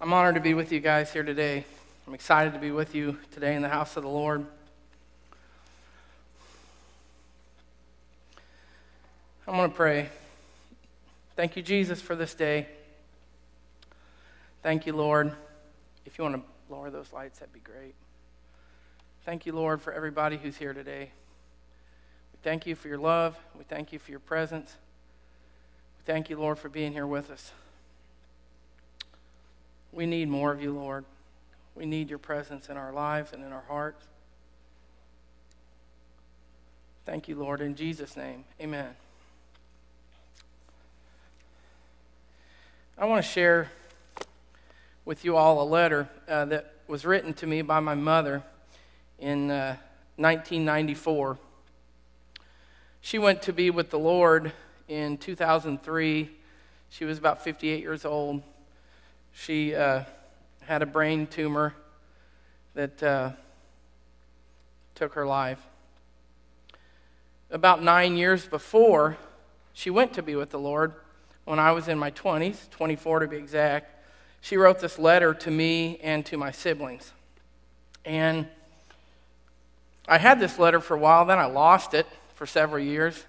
[0.00, 1.64] I'm honored to be with you guys here today.
[2.06, 4.46] I'm excited to be with you today in the house of the Lord.
[9.48, 10.08] I'm going to pray.
[11.34, 12.68] Thank you, Jesus, for this day.
[14.62, 15.32] Thank you, Lord.
[16.06, 17.96] If you want to lower those lights, that'd be great.
[19.24, 21.10] Thank you, Lord, for everybody who's here today.
[22.32, 23.36] We thank you for your love.
[23.56, 24.76] We thank you for your presence.
[25.98, 27.50] We thank you, Lord, for being here with us.
[29.92, 31.04] We need more of you, Lord.
[31.74, 34.04] We need your presence in our lives and in our hearts.
[37.06, 37.60] Thank you, Lord.
[37.60, 38.90] In Jesus' name, amen.
[42.98, 43.70] I want to share
[45.04, 48.42] with you all a letter uh, that was written to me by my mother
[49.18, 49.76] in uh,
[50.16, 51.38] 1994.
[53.00, 54.52] She went to be with the Lord
[54.88, 56.30] in 2003.
[56.90, 58.42] She was about 58 years old.
[59.40, 60.02] She uh,
[60.62, 61.72] had a brain tumor
[62.74, 63.30] that uh,
[64.96, 65.60] took her life.
[67.48, 69.16] About nine years before
[69.72, 70.92] she went to be with the Lord,
[71.44, 74.04] when I was in my 20s, 24 to be exact,
[74.40, 77.12] she wrote this letter to me and to my siblings.
[78.04, 78.48] And
[80.08, 83.24] I had this letter for a while, then I lost it for several years.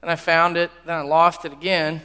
[0.00, 2.00] Then I found it, then I lost it again.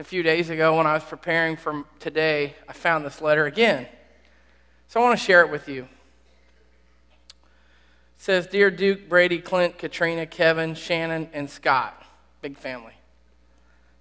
[0.00, 3.88] A few days ago, when I was preparing for today, I found this letter again.
[4.86, 5.82] So I want to share it with you.
[5.82, 5.88] It
[8.16, 12.00] says Dear Duke, Brady, Clint, Katrina, Kevin, Shannon, and Scott.
[12.42, 12.92] Big family.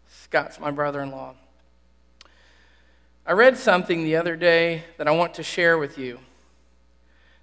[0.07, 1.33] Scott's my brother in law.
[3.25, 6.19] I read something the other day that I want to share with you.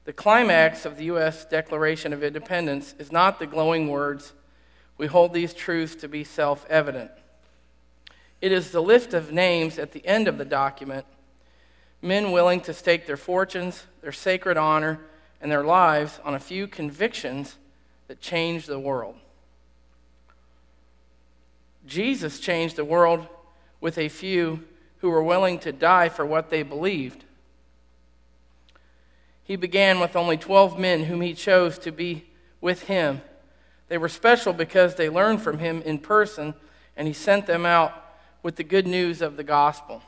[0.04, 1.44] The climax of the U.S.
[1.44, 4.32] Declaration of Independence is not the glowing words,
[4.96, 7.10] we hold these truths to be self evident.
[8.44, 11.06] It is the list of names at the end of the document
[12.02, 15.00] men willing to stake their fortunes, their sacred honor,
[15.40, 17.56] and their lives on a few convictions
[18.06, 19.14] that change the world.
[21.86, 23.26] Jesus changed the world
[23.80, 24.62] with a few
[24.98, 27.24] who were willing to die for what they believed.
[29.42, 32.26] He began with only 12 men whom he chose to be
[32.60, 33.22] with him.
[33.88, 36.52] They were special because they learned from him in person,
[36.94, 38.02] and he sent them out
[38.44, 40.02] with the good news of the gospel.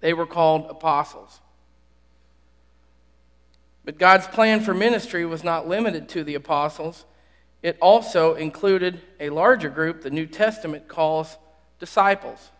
[0.00, 1.40] They were called apostles.
[3.84, 7.04] But God's plan for ministry was not limited to the apostles.
[7.62, 11.36] It also included a larger group the New Testament calls
[11.78, 12.50] disciples.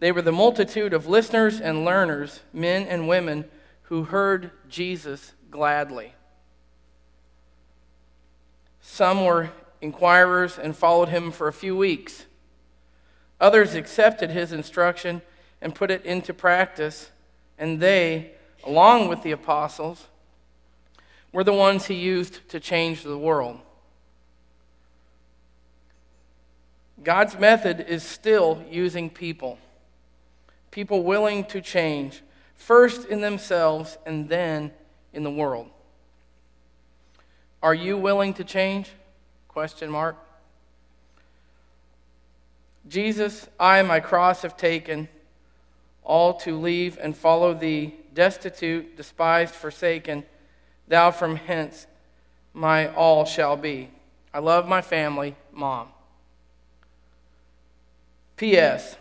[0.00, 3.44] They were the multitude of listeners and learners, men and women,
[3.82, 6.12] who heard Jesus gladly.
[8.80, 12.26] Some were inquirers and followed him for a few weeks.
[13.44, 15.20] Others accepted his instruction
[15.60, 17.10] and put it into practice,
[17.58, 18.30] and they,
[18.64, 20.06] along with the apostles,
[21.30, 23.60] were the ones he used to change the world.
[27.02, 29.58] God's method is still using people,
[30.70, 32.22] people willing to change,
[32.54, 34.72] first in themselves and then
[35.12, 35.68] in the world.
[37.62, 38.92] Are you willing to change?
[39.48, 40.16] Question mark.
[42.88, 45.08] Jesus, I my cross have taken,
[46.02, 50.24] all to leave and follow thee, destitute, despised, forsaken,
[50.86, 51.86] thou from hence
[52.52, 53.90] my all shall be.
[54.32, 55.88] I love my family, mom.
[58.36, 58.96] P.S.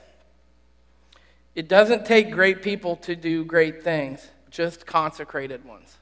[1.56, 5.98] It doesn't take great people to do great things, just consecrated ones.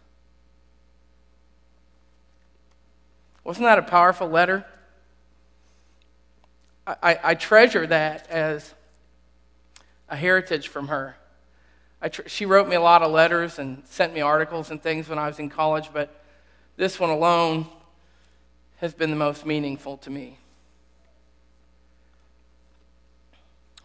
[3.43, 4.65] Wasn't that a powerful letter?
[7.01, 8.73] I, I treasure that as
[10.09, 11.15] a heritage from her.
[12.09, 15.19] Tr- she wrote me a lot of letters and sent me articles and things when
[15.19, 16.23] I was in college, but
[16.77, 17.67] this one alone
[18.77, 20.37] has been the most meaningful to me.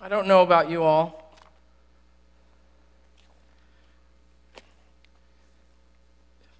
[0.00, 1.22] I don't know about you all.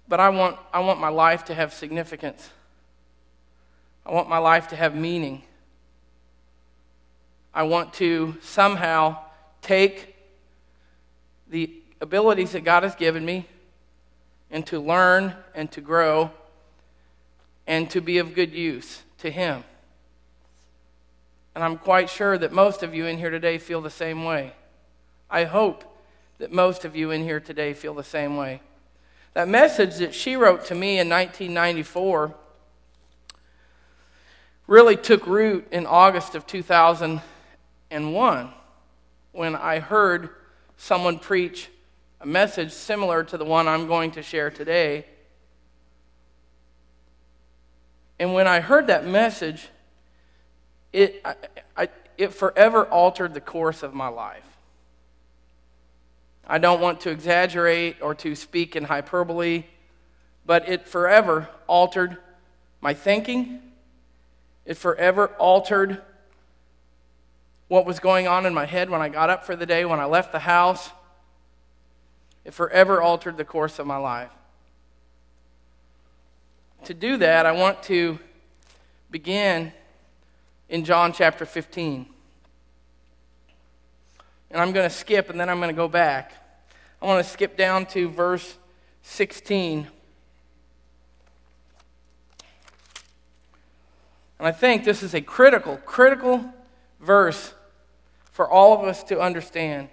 [0.07, 2.49] But I want, I want my life to have significance.
[4.05, 5.43] I want my life to have meaning.
[7.57, 9.17] I want to somehow
[9.63, 10.15] take
[11.49, 13.47] the abilities that God has given me
[14.51, 16.29] and to learn and to grow
[17.65, 19.63] and to be of good use to Him.
[21.55, 24.53] And I'm quite sure that most of you in here today feel the same way.
[25.27, 25.83] I hope
[26.37, 28.61] that most of you in here today feel the same way.
[29.33, 32.35] That message that she wrote to me in 1994
[34.67, 37.19] really took root in August of 2000
[37.89, 38.49] and one
[39.31, 40.29] when I heard
[40.77, 41.69] someone preach
[42.21, 45.05] a message similar to the one I'm going to share today.
[48.19, 49.69] And when I heard that message,
[50.91, 51.35] it, I,
[51.75, 54.43] I, it forever altered the course of my life.
[56.47, 59.65] I don't want to exaggerate or to speak in hyperbole,
[60.45, 62.17] but it forever altered
[62.81, 63.61] my thinking.
[64.65, 66.01] It forever altered
[67.67, 69.99] what was going on in my head when I got up for the day, when
[69.99, 70.89] I left the house.
[72.45, 74.31] It forever altered the course of my life.
[76.85, 78.19] To do that, I want to
[79.11, 79.73] begin
[80.69, 82.05] in John chapter 15.
[84.49, 86.31] And I'm going to skip and then I'm going to go back.
[87.01, 88.55] I want to skip down to verse
[89.01, 89.87] 16.
[94.39, 96.53] And I think this is a critical, critical
[97.01, 97.53] verse
[98.37, 99.89] for all of us to understand.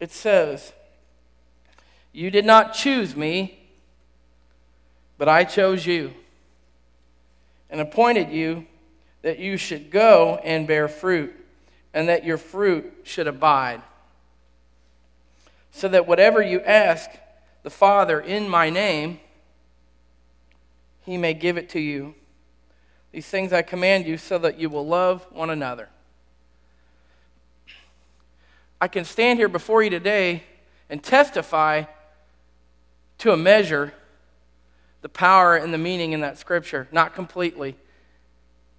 [0.00, 0.72] It says,
[2.10, 3.68] You did not choose me,
[5.18, 6.14] but I chose you
[7.68, 8.66] and appointed you
[9.20, 11.34] that you should go and bear fruit,
[11.92, 13.82] and that your fruit should abide.
[15.70, 17.10] So that whatever you ask
[17.62, 19.20] the Father in my name,
[21.04, 22.14] he may give it to you.
[23.12, 25.90] These things I command you so that you will love one another.
[28.80, 30.44] I can stand here before you today
[30.88, 31.84] and testify
[33.18, 33.92] to a measure
[35.00, 36.88] the power and the meaning in that scripture.
[36.90, 37.76] Not completely,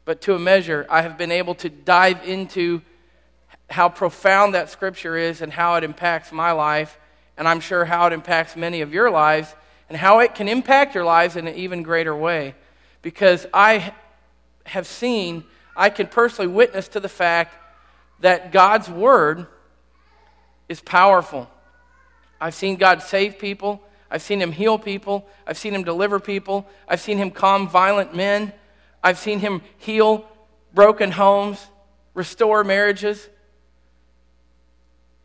[0.06, 0.86] but to a measure.
[0.90, 2.82] I have been able to dive into
[3.70, 6.98] how profound that scripture is and how it impacts my life,
[7.38, 9.56] and I'm sure how it impacts many of your lives,
[9.88, 12.56] and how it can impact your lives in an even greater way.
[13.02, 13.94] Because I
[14.66, 15.46] have seen,
[15.76, 17.56] I can personally witness to the fact
[18.20, 19.48] that God's Word
[20.70, 21.50] is powerful.
[22.40, 23.82] I've seen God save people.
[24.10, 25.28] I've seen him heal people.
[25.46, 26.66] I've seen him deliver people.
[26.88, 28.54] I've seen him calm violent men.
[29.04, 30.26] I've seen him heal
[30.74, 31.66] broken homes,
[32.14, 33.28] restore marriages,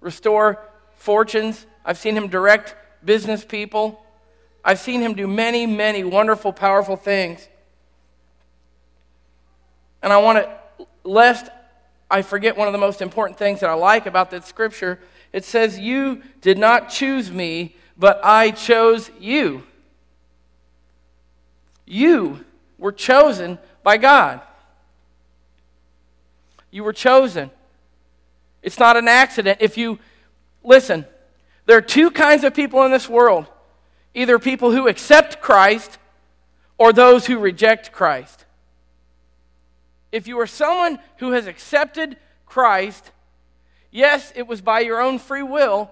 [0.01, 0.61] restore
[0.97, 1.67] fortunes.
[1.85, 2.75] I've seen him direct
[3.05, 4.05] business people.
[4.65, 7.47] I've seen him do many, many wonderful, powerful things.
[10.03, 11.51] And I want to, lest
[12.11, 15.01] I forget one of the most important things that I like about that scripture,
[15.35, 19.65] it says, You did not choose me, but I chose you.
[21.85, 22.45] You
[22.79, 24.41] were chosen by God.
[26.71, 27.51] You were chosen.
[28.63, 29.59] It's not an accident.
[29.61, 29.99] If you
[30.63, 31.05] listen,
[31.67, 33.47] there are two kinds of people in this world
[34.15, 35.99] either people who accept Christ
[36.79, 38.45] or those who reject Christ.
[40.13, 42.17] If you are someone who has accepted
[42.47, 43.11] Christ,
[43.95, 45.91] yes, it was by your own free will,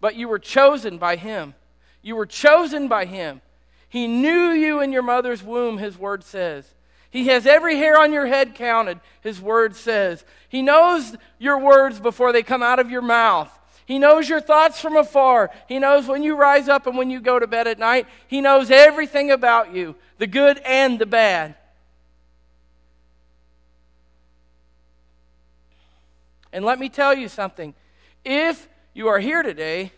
[0.00, 1.54] but you were chosen by Him.
[2.02, 3.40] You were chosen by Him.
[3.88, 6.72] He knew you in your mother's womb, His word says.
[7.10, 10.24] He has every hair on your head counted, His word says.
[10.48, 13.50] He knows your words before they come out of your mouth.
[13.86, 15.50] He knows your thoughts from afar.
[15.68, 18.06] He knows when you rise up and when you go to bed at night.
[18.26, 21.54] He knows everything about you, the good and the bad.
[26.56, 27.74] And let me tell you something.
[28.24, 29.92] If you are here today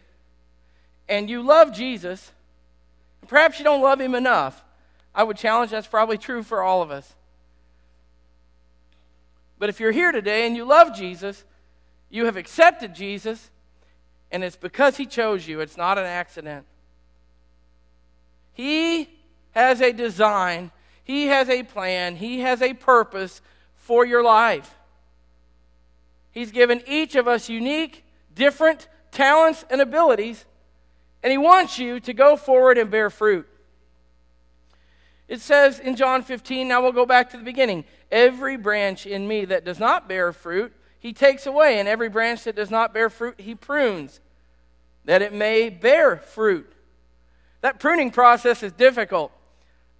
[1.08, 2.32] and you love Jesus,
[3.28, 4.64] perhaps you don't love him enough,
[5.14, 7.14] I would challenge that's probably true for all of us.
[9.60, 11.44] But if you're here today and you love Jesus,
[12.10, 13.50] you have accepted Jesus,
[14.32, 16.66] and it's because he chose you, it's not an accident.
[18.52, 19.08] He
[19.52, 20.72] has a design,
[21.04, 23.42] he has a plan, he has a purpose
[23.76, 24.74] for your life.
[26.38, 30.44] He's given each of us unique, different talents and abilities,
[31.20, 33.44] and He wants you to go forward and bear fruit.
[35.26, 37.84] It says in John 15, now we'll go back to the beginning.
[38.12, 42.44] Every branch in me that does not bear fruit, He takes away, and every branch
[42.44, 44.20] that does not bear fruit, He prunes,
[45.06, 46.72] that it may bear fruit.
[47.62, 49.32] That pruning process is difficult.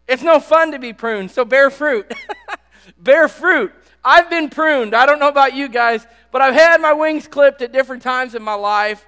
[0.06, 2.14] It's no fun to be pruned, so bear fruit.
[2.96, 3.72] bear fruit.
[4.04, 4.94] I've been pruned.
[4.94, 8.34] I don't know about you guys, but I've had my wings clipped at different times
[8.34, 9.06] in my life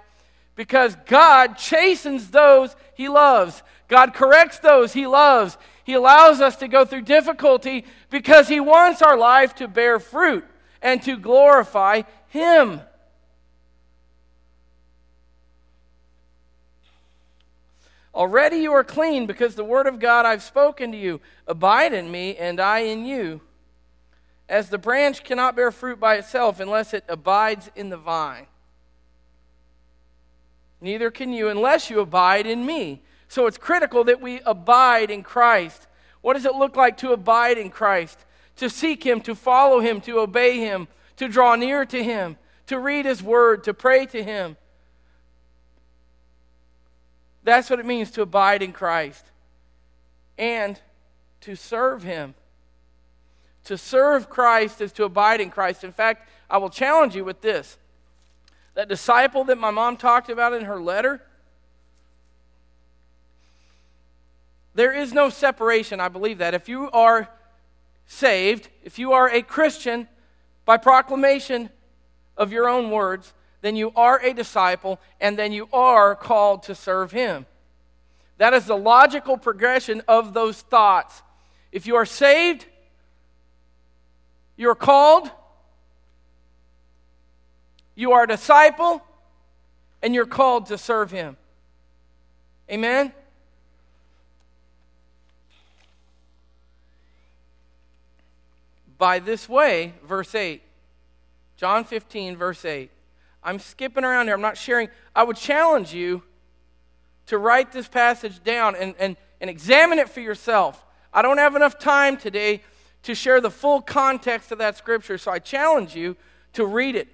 [0.57, 3.63] because God chastens those he loves.
[3.89, 5.57] God corrects those he loves.
[5.85, 10.45] He allows us to go through difficulty because he wants our life to bear fruit
[10.83, 12.81] and to glorify him.
[18.15, 21.21] Already you are clean because the word of God I've spoken to you.
[21.47, 23.41] Abide in me, and I in you.
[24.51, 28.47] As the branch cannot bear fruit by itself unless it abides in the vine,
[30.81, 33.03] Neither can you unless you abide in me.
[33.29, 35.87] So it's critical that we abide in Christ.
[36.23, 38.19] What does it look like to abide in Christ?
[38.57, 42.79] To seek Him, to follow Him, to obey Him, to draw near to Him, to
[42.79, 44.57] read His Word, to pray to Him.
[47.45, 49.27] That's what it means to abide in Christ
[50.39, 50.81] and
[51.43, 52.35] to serve Him.
[53.65, 55.85] To serve Christ is to abide in Christ.
[55.85, 57.77] In fact, I will challenge you with this.
[58.75, 61.21] That disciple that my mom talked about in her letter,
[64.75, 66.01] there is no separation.
[66.01, 66.55] I believe that.
[66.55, 67.29] If you are
[68.07, 70.09] saved, if you are a Christian
[70.65, 71.71] by proclamation
[72.37, 76.75] of your own words, then you are a disciple and then you are called to
[76.75, 77.47] serve Him.
[78.39, 81.23] That is the logical progression of those thoughts.
[81.73, 82.67] If you are saved,
[84.61, 85.31] you're called,
[87.95, 89.03] you are a disciple,
[90.03, 91.39] and you're called to serve Him.
[92.71, 93.15] Amen?
[98.99, 100.61] By this way, verse 8,
[101.57, 102.91] John 15, verse 8.
[103.43, 104.35] I'm skipping around here.
[104.35, 104.91] I'm not sharing.
[105.17, 106.23] I would challenge you
[107.29, 110.85] to write this passage down and, and, and examine it for yourself.
[111.15, 112.61] I don't have enough time today
[113.03, 116.17] to share the full context of that scripture, so I challenge you
[116.53, 117.09] to read it.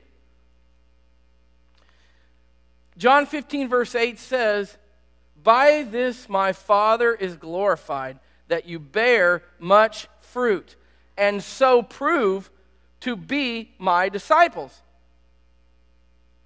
[2.98, 4.76] John 15, verse 8 says,
[5.42, 10.76] By this my Father is glorified, that you bear much fruit,
[11.16, 12.50] and so prove
[13.00, 14.80] to be my disciples.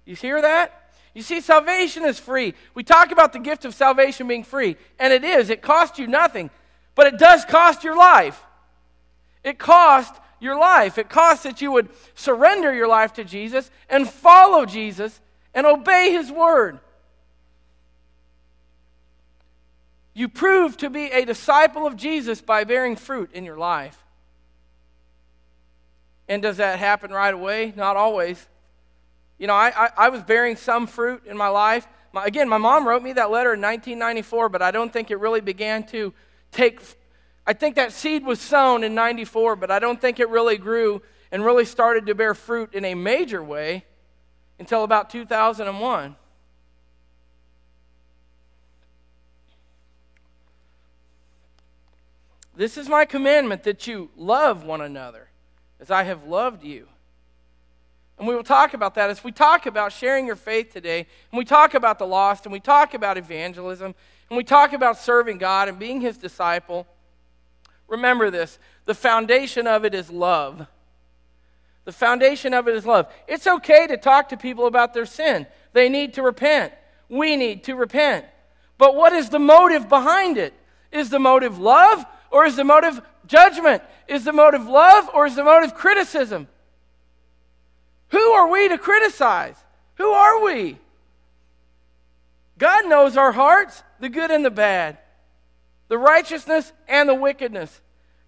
[0.05, 0.93] You hear that?
[1.13, 2.53] You see, salvation is free.
[2.73, 5.49] We talk about the gift of salvation being free, and it is.
[5.49, 6.49] It costs you nothing,
[6.95, 8.41] but it does cost your life.
[9.43, 10.97] It cost your life.
[10.97, 15.19] It cost that you would surrender your life to Jesus and follow Jesus
[15.53, 16.79] and obey his word.
[20.13, 23.97] You prove to be a disciple of Jesus by bearing fruit in your life.
[26.27, 27.73] And does that happen right away?
[27.75, 28.45] Not always.
[29.37, 31.87] You know, I, I, I was bearing some fruit in my life.
[32.13, 35.19] My, again, my mom wrote me that letter in 1994, but I don't think it
[35.19, 36.13] really began to
[36.51, 36.79] take.
[37.45, 41.01] I think that seed was sown in 94, but I don't think it really grew
[41.31, 43.85] and really started to bear fruit in a major way
[44.59, 46.15] until about 2001.
[52.55, 55.29] This is my commandment that you love one another
[55.79, 56.87] as I have loved you.
[58.19, 61.39] And we will talk about that as we talk about sharing your faith today, and
[61.39, 63.95] we talk about the lost, and we talk about evangelism,
[64.29, 66.85] and we talk about serving God and being His disciple.
[67.91, 70.65] Remember this the foundation of it is love.
[71.83, 73.11] The foundation of it is love.
[73.27, 76.73] It's okay to talk to people about their sin, they need to repent.
[77.09, 78.25] We need to repent.
[78.77, 80.53] But what is the motive behind it?
[80.93, 83.83] Is the motive love or is the motive judgment?
[84.07, 86.47] Is the motive love or is the motive criticism?
[88.09, 89.57] Who are we to criticize?
[89.95, 90.79] Who are we?
[92.57, 94.97] God knows our hearts, the good and the bad,
[95.91, 97.81] the righteousness and the wickedness.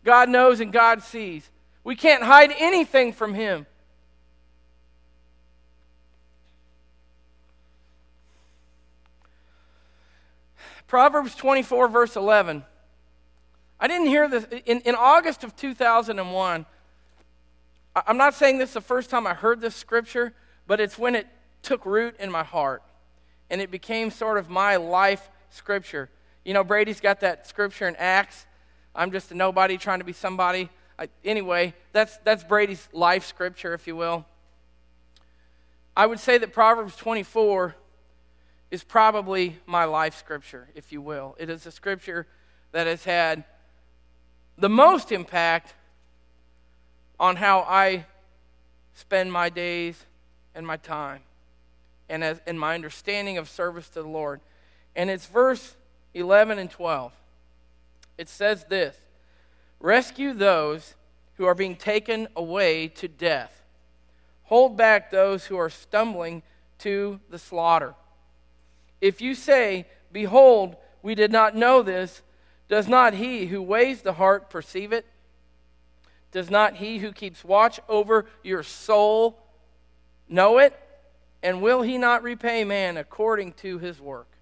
[0.04, 1.50] God knows and God sees.
[1.86, 3.66] We can't hide anything from Him.
[10.88, 12.66] Proverbs 24, verse 11.
[13.80, 14.46] I didn't hear this.
[14.66, 16.66] In, in August of 2001,
[17.96, 20.34] I'm not saying this the first time I heard this scripture,
[20.68, 21.28] but it's when it
[21.62, 22.84] took root in my heart
[23.50, 26.10] and it became sort of my life scripture.
[26.44, 28.46] You know, Brady's got that scripture in Acts.
[28.96, 30.70] I'm just a nobody trying to be somebody.
[31.00, 34.26] I, anyway, that's, that's Brady's life scripture, if you will.
[35.96, 37.76] I would say that Proverbs 24
[38.72, 41.36] is probably my life scripture, if you will.
[41.40, 42.28] It is a scripture
[42.72, 43.44] that has had
[44.58, 45.74] the most impact
[47.20, 48.06] on how I
[48.96, 50.04] spend my days
[50.56, 51.22] and my time
[52.10, 54.42] and as in my understanding of service to the Lord.
[54.96, 55.76] And it's verse
[56.14, 57.12] 11 and 12.
[58.18, 58.98] It says this
[59.80, 60.96] Rescue those
[61.36, 63.64] who are being taken away to death,
[64.44, 66.44] hold back those who are stumbling
[66.80, 67.96] to the slaughter.
[69.02, 72.22] If you say, Behold, we did not know this,
[72.70, 75.06] does not he who weighs the heart perceive it?
[76.32, 79.40] Does not he who keeps watch over your soul
[80.28, 80.80] know it?
[81.44, 84.33] And will he not repay man according to his work?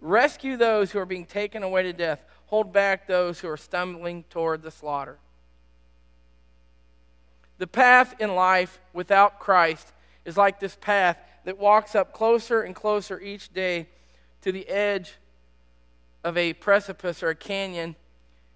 [0.00, 2.24] Rescue those who are being taken away to death.
[2.46, 5.18] Hold back those who are stumbling toward the slaughter.
[7.58, 9.92] The path in life without Christ
[10.24, 13.88] is like this path that walks up closer and closer each day
[14.40, 15.14] to the edge
[16.24, 17.96] of a precipice or a canyon,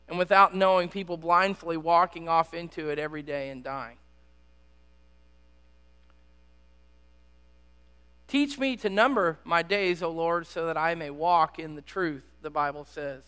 [0.08, 3.96] and without knowing, people blindly walking off into it every day and dying.
[8.26, 11.82] Teach me to number my days, O Lord, so that I may walk in the
[11.82, 13.22] truth, the Bible says.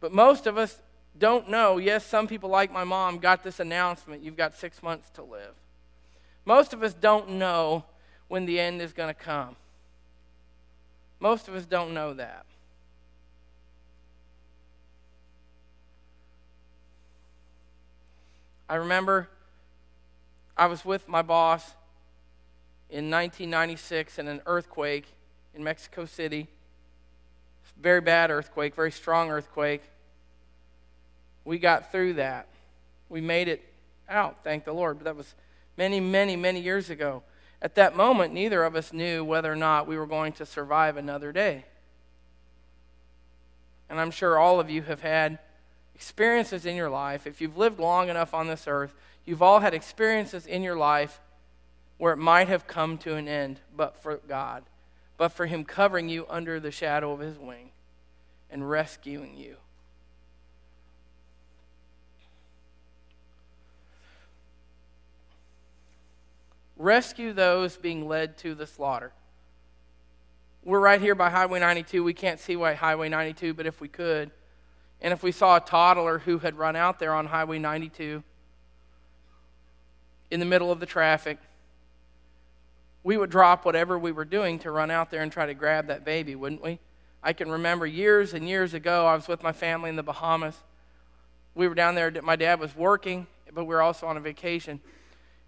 [0.00, 0.80] But most of us
[1.18, 1.78] don't know.
[1.78, 5.54] Yes, some people, like my mom, got this announcement you've got six months to live.
[6.44, 7.84] Most of us don't know
[8.28, 9.56] when the end is going to come.
[11.20, 12.44] Most of us don't know that.
[18.68, 19.28] I remember
[20.56, 21.72] I was with my boss
[22.90, 25.06] in 1996 in an earthquake
[25.54, 26.48] in Mexico City.
[27.80, 29.82] Very bad earthquake, very strong earthquake.
[31.44, 32.46] We got through that.
[33.08, 33.62] We made it
[34.08, 34.98] out, thank the Lord.
[34.98, 35.34] But that was
[35.76, 37.22] many, many, many years ago.
[37.60, 40.96] At that moment, neither of us knew whether or not we were going to survive
[40.96, 41.64] another day.
[43.88, 45.38] And I'm sure all of you have had
[45.94, 47.26] experiences in your life.
[47.26, 51.20] If you've lived long enough on this earth, you've all had experiences in your life
[51.98, 54.64] where it might have come to an end, but for God,
[55.16, 57.70] but for Him covering you under the shadow of His wing
[58.50, 59.56] and rescuing you.
[66.76, 69.12] Rescue those being led to the slaughter.
[70.64, 72.02] We're right here by Highway 92.
[72.02, 74.30] We can't see why Highway 92, but if we could,
[75.00, 78.22] and if we saw a toddler who had run out there on Highway 92
[80.30, 81.38] in the middle of the traffic,
[83.04, 85.86] we would drop whatever we were doing to run out there and try to grab
[85.86, 86.80] that baby, wouldn't we?
[87.22, 90.56] I can remember years and years ago, I was with my family in the Bahamas.
[91.54, 94.80] We were down there, my dad was working, but we were also on a vacation.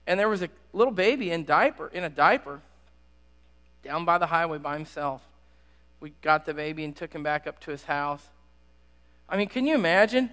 [0.06, 2.60] And there was a little baby in diaper, in a diaper,
[3.82, 5.22] down by the highway by himself.
[5.98, 8.22] We got the baby and took him back up to his house.
[9.28, 10.30] I mean, can you imagine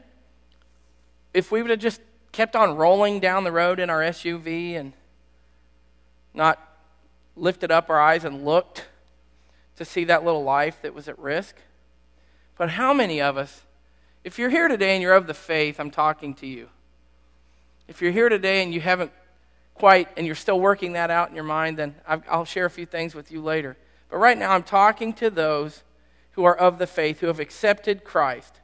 [1.33, 2.01] if we would have just
[2.33, 4.93] kept on rolling down the road in our SUV and
[6.33, 6.72] not
[7.36, 8.86] lifted up our eyes and looked
[9.76, 11.56] to see that little life that was at risk?
[12.58, 13.62] But how many of us,
[14.24, 16.69] if you're here today and you're of the faith, I'm talking to you.
[17.88, 19.12] If you're here today and you haven't
[19.74, 22.86] quite, and you're still working that out in your mind, then I'll share a few
[22.86, 23.76] things with you later.
[24.10, 25.82] But right now, I'm talking to those
[26.32, 28.60] who are of the faith, who have accepted Christ.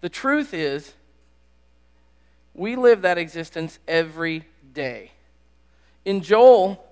[0.00, 0.94] The truth is,
[2.54, 5.12] we live that existence every day.
[6.06, 6.82] In Joel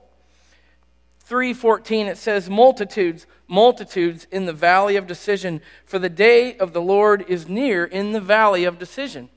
[1.27, 6.83] 3:14 it says multitudes multitudes in the valley of decision for the day of the
[6.83, 9.31] Lord is near in the valley of decision.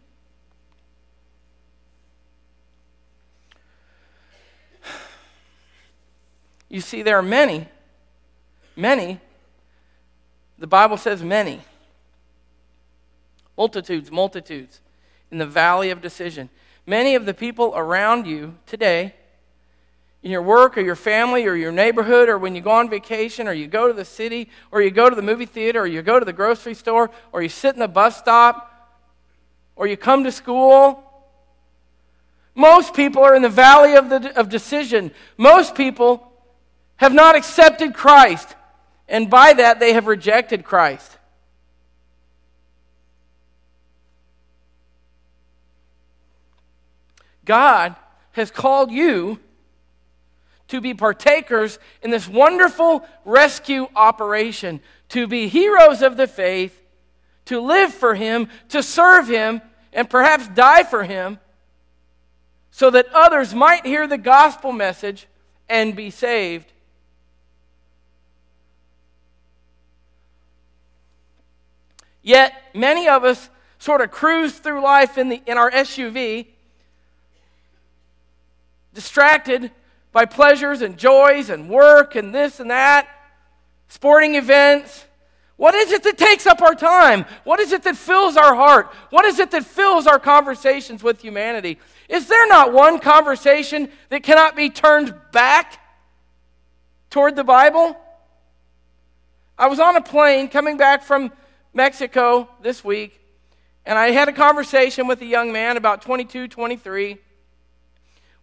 [6.67, 7.69] You see there are many
[8.75, 9.21] many
[10.57, 11.61] the Bible says many
[13.55, 14.81] multitudes, multitudes
[15.31, 16.49] in the valley of decision.
[16.85, 19.13] Many of the people around you today,
[20.23, 23.47] in your work or your family or your neighborhood, or when you go on vacation
[23.47, 26.01] or you go to the city or you go to the movie theater or you
[26.01, 28.73] go to the grocery store or you sit in the bus stop
[29.75, 31.03] or you come to school.
[32.55, 35.11] Most people are in the valley of, the, of decision.
[35.37, 36.31] Most people
[36.95, 38.55] have not accepted Christ,
[39.07, 41.17] and by that they have rejected Christ.
[47.45, 47.95] God
[48.31, 49.39] has called you
[50.67, 56.81] to be partakers in this wonderful rescue operation, to be heroes of the faith,
[57.45, 59.61] to live for Him, to serve Him,
[59.93, 61.39] and perhaps die for Him,
[62.71, 65.27] so that others might hear the gospel message
[65.69, 66.71] and be saved.
[72.21, 73.49] Yet, many of us
[73.79, 76.47] sort of cruise through life in, the, in our SUV
[78.93, 79.71] distracted
[80.11, 83.07] by pleasures and joys and work and this and that,
[83.87, 85.05] sporting events.
[85.57, 87.25] What is it that takes up our time?
[87.43, 88.93] What is it that fills our heart?
[89.09, 91.79] What is it that fills our conversations with humanity?
[92.09, 95.79] Is there not one conversation that cannot be turned back
[97.09, 97.97] toward the Bible?
[99.57, 101.31] I was on a plane coming back from
[101.73, 103.19] Mexico this week,
[103.85, 107.17] and I had a conversation with a young man about 22, 23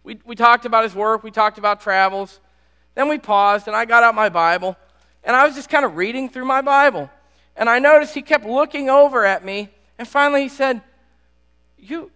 [0.05, 2.39] we, we talked about his work, we talked about travels.
[2.93, 4.77] Then we paused, and I got out my Bible,
[5.23, 7.09] and I was just kind of reading through my Bible.
[7.57, 10.81] And I noticed he kept looking over at me, and finally he said,
[11.77, 12.11] You,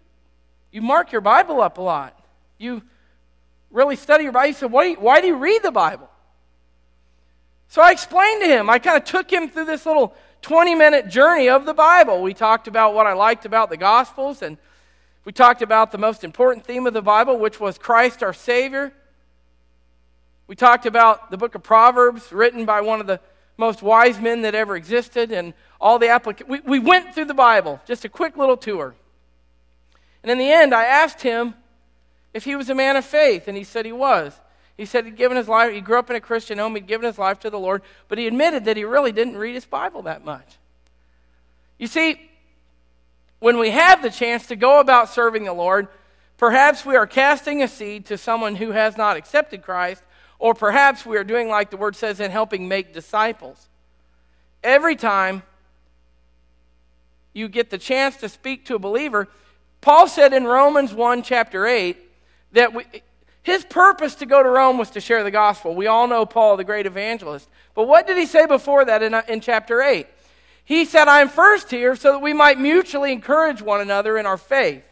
[0.71, 2.17] you mark your Bible up a lot.
[2.58, 2.84] You
[3.71, 4.47] really study your Bible.
[4.47, 6.10] He said, why why do you read the Bible?
[7.69, 8.69] So I explained to him.
[8.69, 12.21] I kind of took him through this little 20 minute journey of the Bible.
[12.21, 14.58] We talked about what I liked about the Gospels, and
[15.29, 18.91] we talked about the most important theme of the Bible, which was Christ our Savior.
[20.47, 23.19] We talked about the book of Proverbs, written by one of the
[23.55, 27.35] most wise men that ever existed, and all the applica- we, we went through the
[27.35, 28.95] Bible, just a quick little tour.
[30.23, 31.53] And in the end, I asked him
[32.33, 34.33] if he was a man of faith, and he said he was.
[34.77, 37.05] He said he'd given his life, he grew up in a Christian home, he'd given
[37.05, 40.01] his life to the Lord, but he admitted that he really didn't read his Bible
[40.01, 40.57] that much.
[41.77, 42.28] You see,
[43.39, 45.88] when we have the chance to go about serving the Lord,
[46.38, 50.04] perhaps we are casting a seed to someone who has not accepted Christ,
[50.38, 53.67] or perhaps we are doing like the word says in helping make disciples.
[54.63, 55.43] Every time
[57.34, 59.28] you get the chance to speak to a believer,
[59.82, 61.97] Paul said in Romans 1, chapter 8,
[62.52, 62.84] that we,
[63.43, 65.75] his purpose to go to Rome was to share the gospel.
[65.75, 67.47] We all know Paul, the great evangelist.
[67.73, 70.08] But what did he say before that in, in chapter 8?
[70.69, 74.27] He said, I am first here so that we might mutually encourage one another in
[74.27, 74.86] our faith.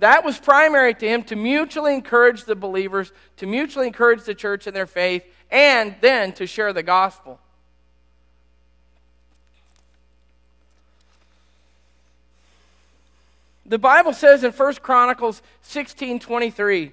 [0.00, 4.66] That was primary to him to mutually encourage the believers, to mutually encourage the church
[4.66, 5.22] in their faith,
[5.52, 7.38] and then to share the gospel.
[13.66, 16.90] The Bible says in 1 Chronicles 16 23,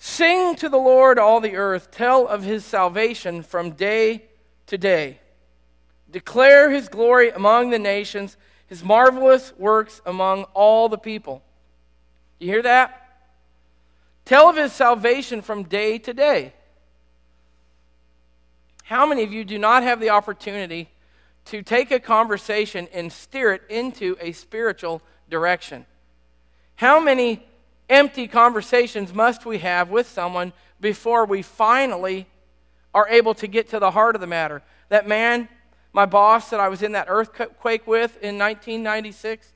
[0.00, 4.24] Sing to the Lord, all the earth, tell of his salvation from day
[4.66, 5.20] to day.
[6.10, 11.42] Declare his glory among the nations, his marvelous works among all the people.
[12.38, 13.20] You hear that?
[14.24, 16.52] Tell of his salvation from day to day.
[18.84, 20.88] How many of you do not have the opportunity
[21.48, 25.86] to take a conversation and steer it into a spiritual direction.
[26.76, 27.42] How many
[27.88, 32.26] empty conversations must we have with someone before we finally
[32.92, 34.62] are able to get to the heart of the matter?
[34.90, 35.48] That man,
[35.98, 39.52] my boss that I was in that earthquake with in 1996,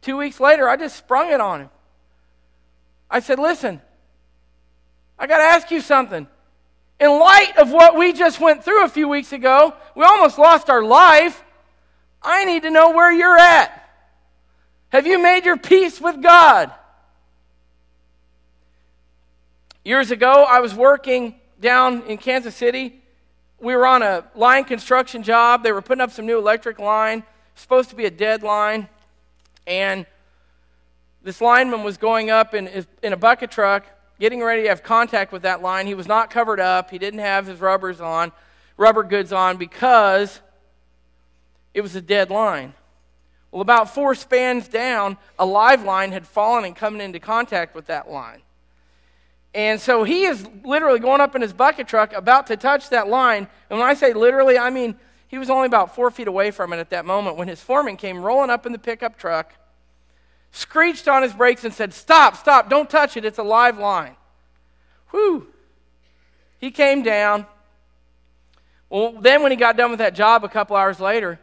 [0.00, 1.70] two weeks later, I just sprung it on him.
[3.10, 3.80] I said, Listen,
[5.18, 6.28] I got to ask you something
[7.00, 10.70] in light of what we just went through a few weeks ago, we almost lost
[10.70, 11.42] our life.
[12.22, 13.90] I need to know where you're at.
[14.90, 16.70] Have you made your peace with God?
[19.84, 22.99] Years ago, I was working down in Kansas City.
[23.60, 25.62] We were on a line construction job.
[25.62, 27.22] They were putting up some new electric line,
[27.54, 28.88] supposed to be a dead line.
[29.66, 30.06] And
[31.22, 33.84] this lineman was going up in, in a bucket truck
[34.18, 35.86] getting ready to have contact with that line.
[35.86, 38.32] He was not covered up, he didn't have his rubbers on,
[38.76, 40.40] rubber goods on, because
[41.72, 42.74] it was a dead line.
[43.50, 47.86] Well, about four spans down, a live line had fallen and come into contact with
[47.86, 48.42] that line.
[49.54, 53.08] And so he is literally going up in his bucket truck, about to touch that
[53.08, 53.48] line.
[53.68, 54.94] And when I say literally, I mean
[55.28, 57.96] he was only about four feet away from it at that moment when his foreman
[57.96, 59.54] came rolling up in the pickup truck
[60.52, 64.16] screeched on his brakes and said, Stop, stop, don't touch it, it's a live line.
[65.10, 65.46] Whew.
[66.58, 67.46] He came down.
[68.88, 71.38] Well, then when he got done with that job a couple hours later,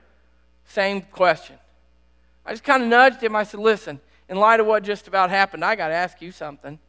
[0.66, 1.56] same question.
[2.46, 3.36] I just kind of nudged him.
[3.36, 6.32] I said, Listen, in light of what just about happened, I got to ask you
[6.32, 6.80] something.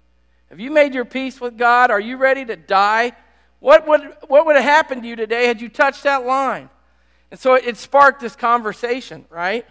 [0.51, 1.91] Have you made your peace with God?
[1.91, 3.13] Are you ready to die?
[3.61, 6.71] What would, what would have happened to you today had you touched that line?
[7.31, 9.67] And so it sparked this conversation, right?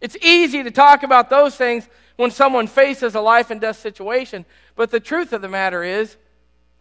[0.00, 4.44] It's easy to talk about those things when someone faces a life and death situation.
[4.76, 6.16] But the truth of the matter is,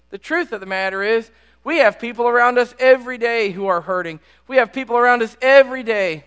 [0.09, 1.31] the truth of the matter is,
[1.63, 4.19] we have people around us every day who are hurting.
[4.47, 6.25] We have people around us every day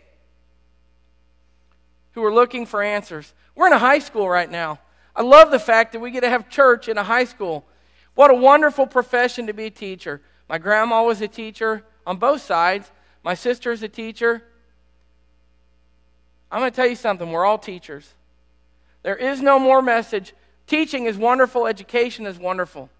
[2.12, 3.34] who are looking for answers.
[3.54, 4.78] We're in a high school right now.
[5.16, 7.64] I love the fact that we get to have church in a high school.
[8.14, 10.20] What a wonderful profession to be a teacher.
[10.48, 12.92] My grandma was a teacher on both sides.
[13.24, 14.44] My sister is a teacher.
[16.52, 17.32] I'm going to tell you something.
[17.32, 18.12] We're all teachers.
[19.02, 20.34] There is no more message.
[20.66, 22.90] Teaching is wonderful, education is wonderful.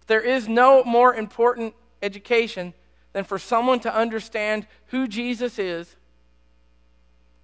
[0.00, 2.72] But there is no more important education
[3.12, 5.96] than for someone to understand who Jesus is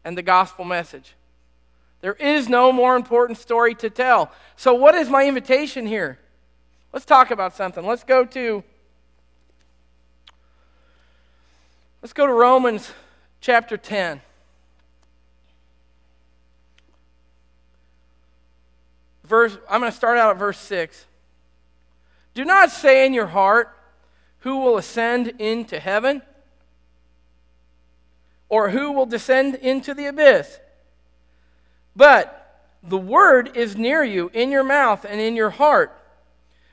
[0.04, 1.14] and the gospel message.
[2.04, 4.30] There is no more important story to tell.
[4.56, 6.18] So, what is my invitation here?
[6.92, 7.82] Let's talk about something.
[7.82, 8.62] Let's go to
[12.02, 12.92] Let's go to Romans
[13.40, 14.20] chapter 10.
[19.22, 21.06] verse, I'm going to start out at verse 6.
[22.34, 23.74] Do not say in your heart,
[24.40, 26.20] Who will ascend into heaven?
[28.50, 30.58] Or who will descend into the abyss?
[31.96, 32.40] But
[32.82, 36.00] the word is near you, in your mouth and in your heart.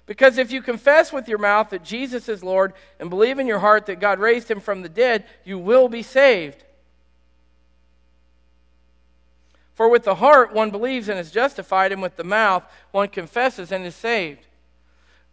[0.06, 3.60] Because if you confess with your mouth that Jesus is Lord and believe in your
[3.60, 6.66] heart that God raised him from the dead, you will be saved.
[9.74, 13.72] For with the heart one believes and is justified, and with the mouth one confesses
[13.72, 14.46] and is saved.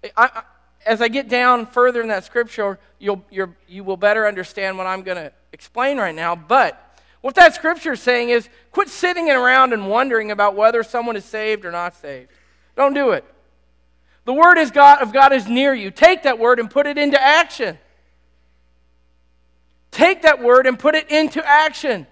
[0.05, 0.43] I, I,
[0.87, 5.03] as I get down further in that scripture, you'll, you will better understand what I'm
[5.03, 6.37] going to explain right now.
[6.37, 6.88] But
[7.21, 11.25] what that scripture is saying is quit sitting around and wondering about whether someone is
[11.25, 12.31] saved or not saved.
[12.77, 13.25] Don't do it.
[14.25, 15.91] The word is God, of God is near you.
[15.91, 17.79] Take that word and put it into action.
[19.91, 22.07] Take that word and put it into action.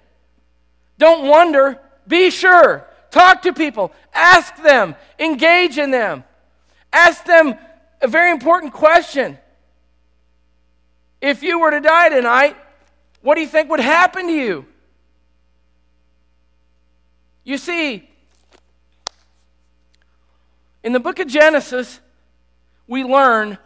[0.99, 2.87] Don't wonder, be sure.
[3.11, 6.25] Talk to people, ask them, engage in them.
[6.93, 7.55] Ask them
[8.01, 9.39] a very important question.
[11.21, 12.57] If you were to die tonight,
[13.21, 14.67] what do you think would happen to you?
[17.47, 18.11] You see,
[20.83, 22.01] in the book of Genesis,
[22.89, 23.57] we learn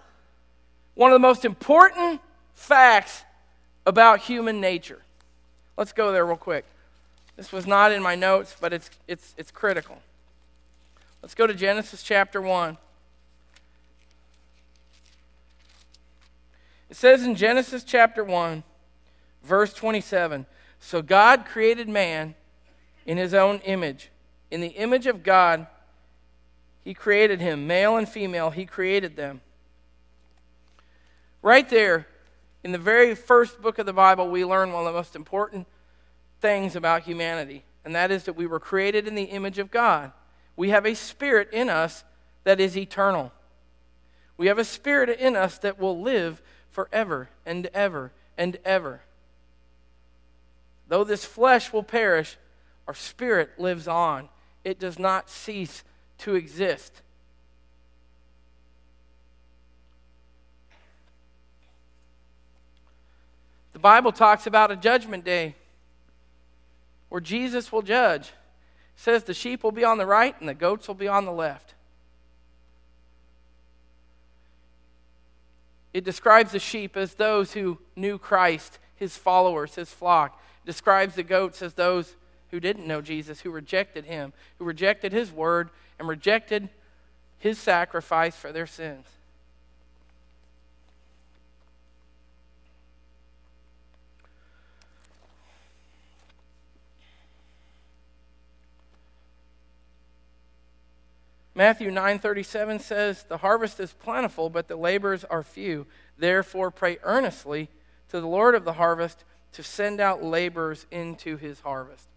[0.94, 2.20] one of the most important
[2.52, 3.24] facts
[3.86, 5.00] about human nature.
[5.78, 6.66] Let's go there real quick.
[7.36, 9.96] This was not in my notes, but it's, it's, it's critical.
[11.22, 12.76] Let's go to Genesis chapter 1.
[16.90, 18.62] It says in Genesis chapter 1,
[19.42, 20.44] verse 27
[20.80, 22.34] So God created man
[23.06, 24.10] in his own image.
[24.50, 25.66] In the image of God,
[26.84, 29.40] he created him, male and female, he created them.
[31.42, 32.06] Right there,
[32.62, 35.66] in the very first book of the Bible, we learn one of the most important
[36.40, 40.12] things about humanity, and that is that we were created in the image of God.
[40.56, 42.04] We have a spirit in us
[42.44, 43.32] that is eternal.
[44.36, 49.02] We have a spirit in us that will live forever and ever and ever.
[50.88, 52.36] Though this flesh will perish,
[52.90, 54.28] our spirit lives on.
[54.64, 55.84] It does not cease
[56.18, 57.02] to exist.
[63.74, 65.54] The Bible talks about a judgment day
[67.10, 68.22] where Jesus will judge.
[68.22, 68.32] It
[68.96, 71.32] says the sheep will be on the right and the goats will be on the
[71.32, 71.74] left.
[75.94, 80.42] It describes the sheep as those who knew Christ, his followers, his flock.
[80.64, 82.16] It describes the goats as those
[82.50, 86.68] who didn't know Jesus, who rejected him, who rejected his word and rejected
[87.38, 89.06] his sacrifice for their sins.
[101.54, 105.86] Matthew 9:37 says, "The harvest is plentiful, but the laborers are few.
[106.16, 107.68] Therefore pray earnestly
[108.08, 112.08] to the Lord of the harvest to send out laborers into his harvest."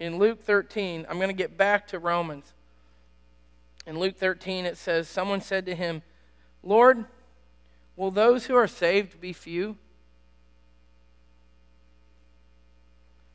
[0.00, 2.54] In Luke 13, I'm going to get back to Romans.
[3.86, 6.02] In Luke 13, it says, Someone said to him,
[6.62, 7.04] Lord,
[7.96, 9.76] will those who are saved be few?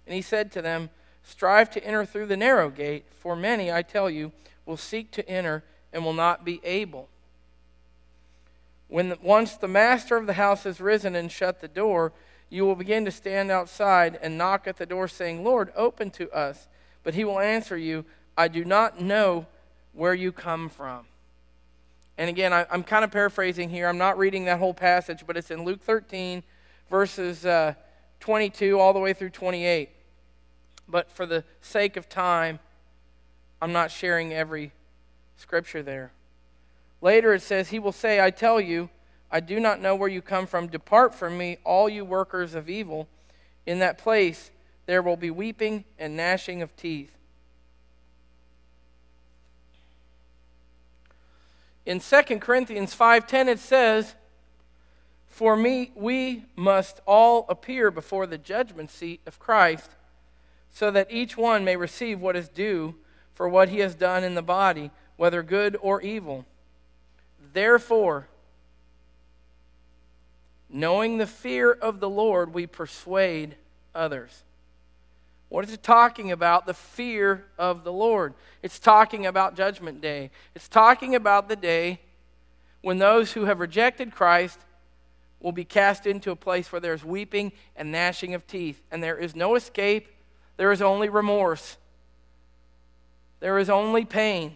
[0.08, 0.90] And he said to them,
[1.24, 4.32] Strive to enter through the narrow gate, for many, I tell you,
[4.66, 7.10] will seek to enter and will not be able.
[8.88, 12.12] When the, once the master of the house has risen and shut the door,
[12.50, 16.30] you will begin to stand outside and knock at the door, saying, Lord, open to
[16.32, 16.68] us.
[17.04, 18.06] But he will answer you,
[18.38, 19.48] I do not know
[19.94, 21.06] where you come from.
[22.18, 23.88] And again, I, am kind of paraphrasing here.
[23.88, 26.44] I'm not reading that whole passage, but it's in Luke 13,
[26.90, 27.74] verses uh,
[28.20, 29.90] 22 all the way through 28.
[30.88, 32.60] But for the sake of time,
[33.62, 34.72] I'm not sharing every
[35.38, 36.12] scripture there.
[37.02, 38.90] Later it says, He will say, I tell you,
[39.36, 40.68] I do not know where you come from.
[40.68, 43.10] Depart from me, all you workers of evil.
[43.66, 44.50] In that place
[44.86, 47.18] there will be weeping and gnashing of teeth.
[51.86, 54.16] In 2 Corinthians 5:10 it says,
[55.28, 59.92] "For me we must all appear before the judgment seat of Christ."
[60.72, 62.96] so that each one may receive what is due
[63.34, 66.46] for what he has done in the body, whether good or evil.
[67.54, 68.28] Therefore,
[70.70, 73.56] knowing the fear of the Lord, we persuade
[73.94, 74.44] others.
[75.50, 76.66] What is it talking about?
[76.66, 78.34] The fear of the Lord.
[78.64, 80.32] It's talking about Judgment Day.
[80.56, 82.00] It's talking about the day
[82.82, 84.60] when those who have rejected Christ
[85.40, 89.18] will be cast into a place where there's weeping and gnashing of teeth, and there
[89.18, 90.08] is no escape
[90.58, 91.78] there is only remorse.
[93.40, 94.56] There is only pain.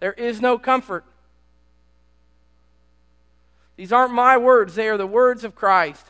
[0.00, 1.04] There is no comfort.
[3.76, 6.06] These aren't my words, they are the words of Christ.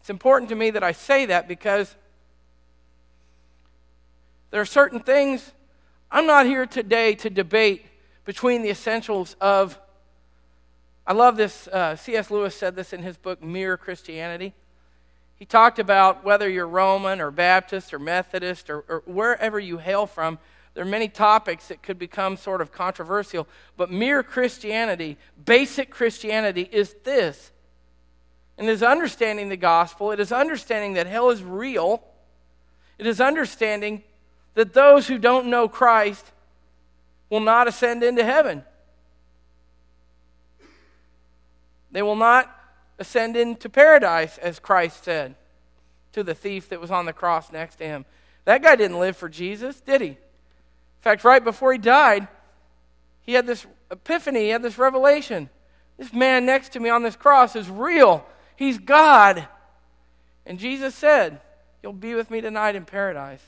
[0.00, 1.94] It's important to me that I say that because
[4.50, 5.52] there are certain things
[6.10, 7.86] I'm not here today to debate
[8.24, 9.78] between the essentials of.
[11.06, 11.68] I love this.
[11.68, 12.30] Uh, C.S.
[12.30, 14.54] Lewis said this in his book, Mere Christianity.
[15.36, 20.06] He talked about whether you're Roman or Baptist or Methodist or, or wherever you hail
[20.06, 20.38] from,
[20.74, 26.68] there are many topics that could become sort of controversial, but mere Christianity, basic Christianity,
[26.70, 27.50] is this.
[28.56, 32.04] And is understanding the gospel, it is understanding that hell is real,
[32.98, 34.02] it is understanding
[34.54, 36.32] that those who don't know Christ
[37.30, 38.64] will not ascend into heaven.
[41.90, 42.54] They will not
[42.98, 45.34] ascend into paradise, as Christ said
[46.12, 48.04] to the thief that was on the cross next to him.
[48.44, 50.18] That guy didn't live for Jesus, did he?
[51.00, 52.28] In fact, right before he died,
[53.22, 55.48] he had this epiphany, he had this revelation.
[55.96, 58.26] This man next to me on this cross is real.
[58.54, 59.48] He's God.
[60.44, 61.40] And Jesus said,
[61.82, 63.42] You'll be with me tonight in paradise.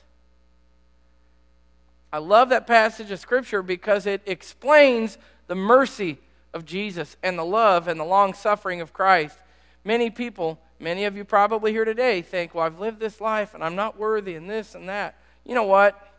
[2.11, 6.19] I love that passage of Scripture because it explains the mercy
[6.55, 9.37] of Jesus and the love and the long suffering of Christ.
[9.85, 13.63] Many people, many of you probably here today, think, well, I've lived this life and
[13.63, 15.19] I'm not worthy and this and that.
[15.45, 16.12] You know what?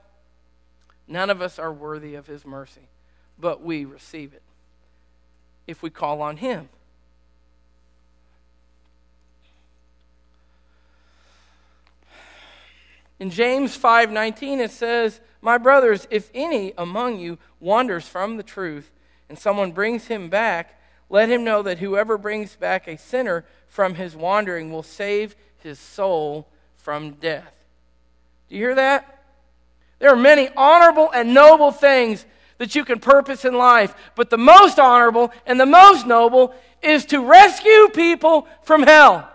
[1.08, 2.88] None of us are worthy of His mercy,
[3.38, 4.42] but we receive it
[5.68, 6.70] if we call on Him.
[13.20, 18.92] In James 5:19 it says, "My brothers, if any among you wanders from the truth
[19.30, 20.78] and someone brings him back,
[21.10, 25.80] let him know that whoever brings back a sinner from his wandering will save his
[25.80, 27.64] soul from death."
[28.50, 29.23] Do you hear that?
[30.04, 32.26] There are many honorable and noble things
[32.58, 37.06] that you can purpose in life, but the most honorable and the most noble is
[37.06, 39.30] to rescue people from hell.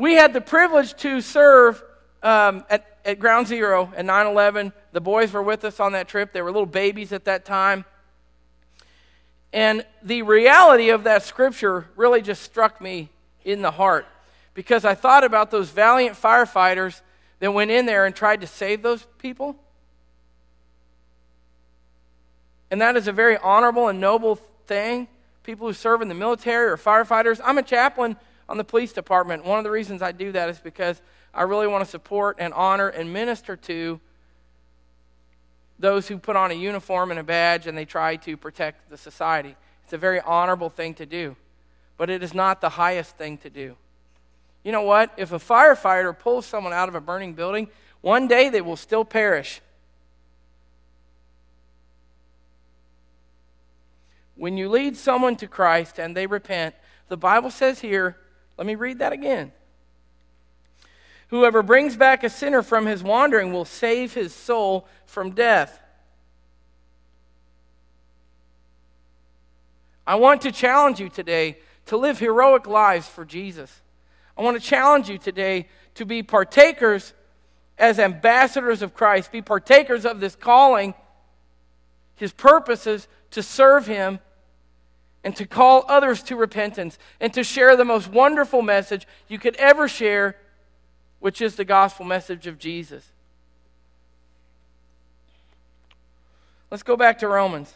[0.00, 1.82] we had the privilege to serve
[2.22, 4.72] um, at, at Ground Zero at 9 11.
[4.92, 6.32] The boys were with us on that trip.
[6.32, 7.84] They were little babies at that time.
[9.52, 13.10] And the reality of that scripture really just struck me
[13.44, 14.06] in the heart
[14.54, 17.02] because I thought about those valiant firefighters
[17.40, 19.56] that went in there and tried to save those people.
[22.70, 25.08] And that is a very honorable and noble thing.
[25.42, 27.40] People who serve in the military or firefighters.
[27.42, 28.16] I'm a chaplain
[28.48, 29.44] on the police department.
[29.44, 31.02] One of the reasons I do that is because
[31.34, 34.00] I really want to support and honor and minister to
[35.78, 38.98] those who put on a uniform and a badge and they try to protect the
[38.98, 39.56] society.
[39.84, 41.36] It's a very honorable thing to do,
[41.96, 43.76] but it is not the highest thing to do.
[44.62, 45.12] You know what?
[45.16, 47.68] If a firefighter pulls someone out of a burning building,
[48.00, 49.60] one day they will still perish.
[54.36, 56.74] When you lead someone to Christ and they repent,
[57.08, 58.16] the Bible says here
[58.56, 59.52] let me read that again.
[61.28, 65.80] Whoever brings back a sinner from his wandering will save his soul from death.
[70.06, 73.80] I want to challenge you today to live heroic lives for Jesus.
[74.40, 77.12] I want to challenge you today to be partakers
[77.76, 80.94] as ambassadors of Christ, be partakers of this calling,
[82.14, 84.18] his purposes to serve him
[85.22, 89.56] and to call others to repentance and to share the most wonderful message you could
[89.56, 90.38] ever share,
[91.18, 93.12] which is the gospel message of Jesus.
[96.70, 97.74] Let's go back to Romans.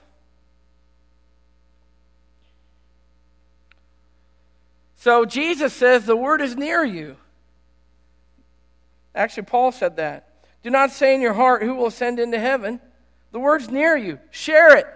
[5.05, 7.19] So Jesus says the word is near you.
[9.15, 10.47] Actually, Paul said that.
[10.63, 12.81] Do not say in your heart, Who will ascend into heaven?
[13.31, 14.19] The word's near you.
[14.31, 14.87] Share it.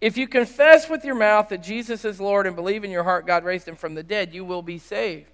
[0.00, 3.26] If you confess with your mouth that Jesus is Lord and believe in your heart
[3.26, 5.28] God raised him from the dead, you will be saved.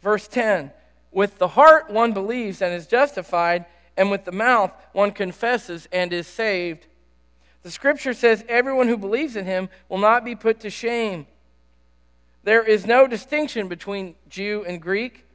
[0.00, 0.72] Verse 10
[1.12, 6.14] With the heart one believes and is justified, and with the mouth one confesses and
[6.14, 6.86] is saved.
[7.62, 11.26] The scripture says everyone who believes in him will not be put to shame.
[12.42, 15.26] There is no distinction between Jew and Greek,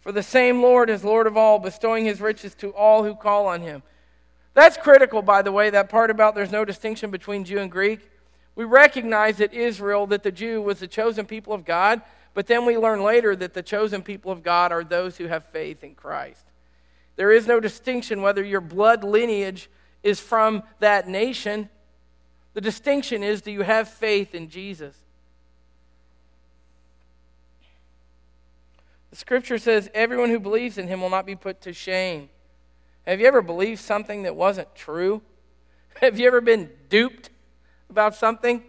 [0.00, 3.46] for the same Lord is Lord of all, bestowing his riches to all who call
[3.46, 3.82] on him.
[4.52, 8.00] That's critical, by the way, that part about there's no distinction between Jew and Greek.
[8.54, 12.02] We recognize that Israel, that the Jew was the chosen people of God,
[12.34, 15.46] but then we learn later that the chosen people of God are those who have
[15.46, 16.44] faith in Christ.
[17.16, 19.70] There is no distinction whether your blood lineage
[20.06, 21.68] is from that nation.
[22.54, 24.94] The distinction is do you have faith in Jesus?
[29.10, 32.28] The scripture says everyone who believes in him will not be put to shame.
[33.04, 35.22] Have you ever believed something that wasn't true?
[36.00, 37.30] Have you ever been duped
[37.90, 38.62] about something?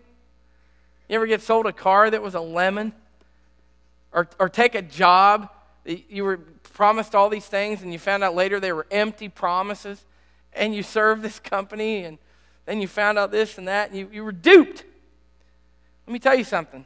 [1.07, 2.93] You ever get sold a car that was a lemon?
[4.11, 5.51] Or, or take a job,
[5.83, 6.37] that you were
[6.73, 10.03] promised all these things and you found out later they were empty promises,
[10.53, 12.17] and you served this company and
[12.65, 14.83] then you found out this and that, and you, you were duped.
[16.05, 16.85] Let me tell you something.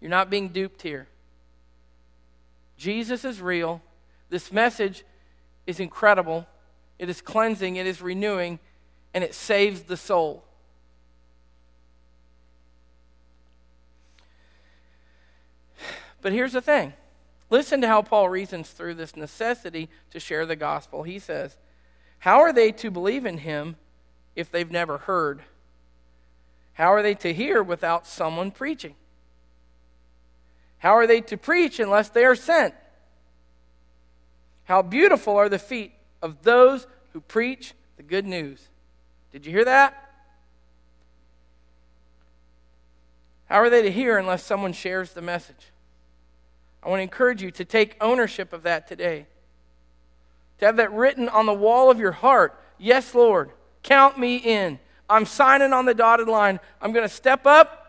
[0.00, 1.08] You're not being duped here.
[2.78, 3.82] Jesus is real.
[4.30, 5.04] This message
[5.66, 6.46] is incredible.
[6.98, 8.58] It is cleansing, it is renewing,
[9.12, 10.42] and it saves the soul.
[16.22, 16.94] But here's the thing
[17.50, 21.02] listen to how Paul reasons through this necessity to share the gospel.
[21.02, 21.56] He says,
[22.18, 23.76] How are they to believe in him
[24.34, 25.42] if they've never heard?
[26.74, 28.94] How are they to hear without someone preaching?
[30.78, 32.74] How are they to preach unless they are sent?
[34.64, 35.92] How beautiful are the feet
[36.22, 38.68] of those who preach the good news.
[39.32, 40.10] Did you hear that?
[43.46, 45.72] How are they to hear unless someone shares the message?
[46.82, 49.26] I want to encourage you to take ownership of that today.
[50.58, 52.58] To have that written on the wall of your heart.
[52.78, 53.50] Yes, Lord,
[53.82, 54.78] count me in.
[55.08, 56.60] I'm signing on the dotted line.
[56.80, 57.86] I'm going to step up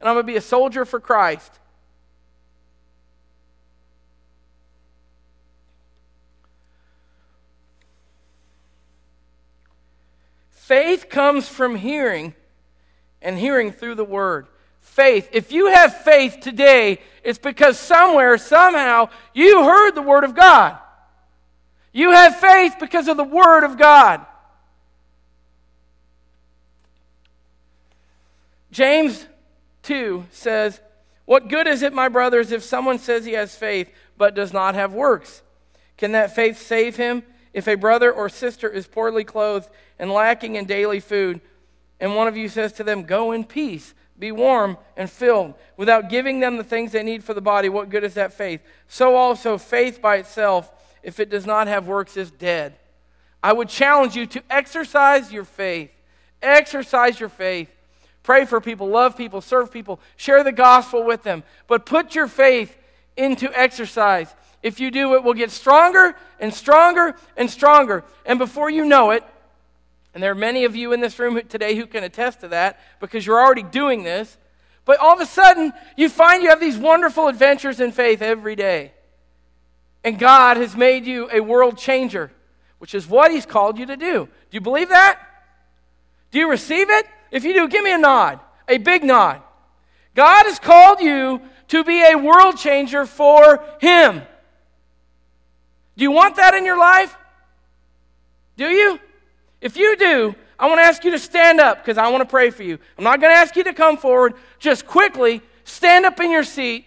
[0.00, 1.58] and I'm going to be a soldier for Christ.
[10.50, 12.34] Faith comes from hearing,
[13.22, 14.46] and hearing through the word.
[14.82, 15.26] Faith.
[15.32, 20.78] If you have faith today, it's because somewhere, somehow, you heard the word of God.
[21.92, 24.24] You have faith because of the word of God.
[28.70, 29.26] James
[29.82, 30.80] 2 says,
[31.24, 34.74] What good is it, my brothers, if someone says he has faith but does not
[34.74, 35.42] have works?
[35.96, 37.22] Can that faith save him?
[37.52, 39.68] If a brother or sister is poorly clothed
[39.98, 41.40] and lacking in daily food,
[41.98, 46.10] and one of you says to them, Go in peace, be warm and filled, without
[46.10, 48.60] giving them the things they need for the body, what good is that faith?
[48.86, 50.70] So also, faith by itself,
[51.02, 52.74] if it does not have works, is dead.
[53.42, 55.90] I would challenge you to exercise your faith.
[56.42, 57.70] Exercise your faith.
[58.22, 62.26] Pray for people, love people, serve people, share the gospel with them, but put your
[62.26, 62.76] faith
[63.16, 64.34] into exercise.
[64.62, 68.04] If you do, it will get stronger and stronger and stronger.
[68.26, 69.24] And before you know it,
[70.14, 72.80] and there are many of you in this room today who can attest to that
[73.00, 74.36] because you're already doing this.
[74.84, 78.56] But all of a sudden, you find you have these wonderful adventures in faith every
[78.56, 78.92] day.
[80.08, 82.30] And God has made you a world changer,
[82.78, 84.24] which is what He's called you to do.
[84.24, 85.20] Do you believe that?
[86.30, 87.04] Do you receive it?
[87.30, 89.42] If you do, give me a nod, a big nod.
[90.14, 94.22] God has called you to be a world changer for Him.
[95.98, 97.14] Do you want that in your life?
[98.56, 98.98] Do you?
[99.60, 102.30] If you do, I want to ask you to stand up because I want to
[102.30, 102.78] pray for you.
[102.96, 104.36] I'm not going to ask you to come forward.
[104.58, 106.86] Just quickly stand up in your seat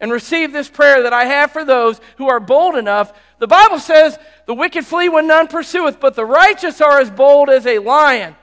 [0.00, 3.12] and receive this prayer that I have for those who are bold enough.
[3.38, 7.48] The Bible says, The wicked flee when none pursueth, but the righteous are as bold
[7.48, 8.36] as a lion.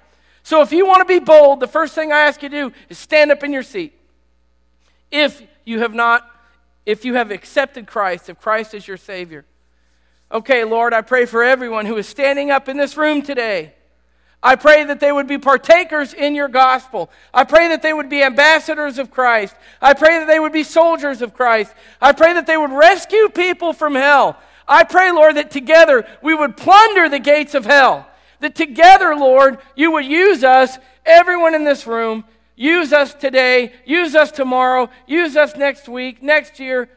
[0.43, 2.75] So if you want to be bold, the first thing I ask you to do
[2.89, 3.93] is stand up in your seat.
[5.11, 6.27] If you have not,
[6.85, 9.45] if you have accepted Christ, if Christ is your Savior.
[10.31, 13.73] Okay, Lord, I pray for everyone who is standing up in this room today.
[14.43, 17.11] I pray that they would be partakers in your gospel.
[17.33, 19.55] I pray that they would be ambassadors of Christ.
[19.81, 21.73] I pray that they would be soldiers of Christ.
[22.01, 24.37] I pray that they would rescue people from hell.
[24.67, 28.07] I pray, Lord, that together we would plunder the gates of hell.
[28.39, 32.23] That together, Lord, you would use us, everyone in this room,
[32.55, 36.89] use us today, use us tomorrow, use us next week, next year,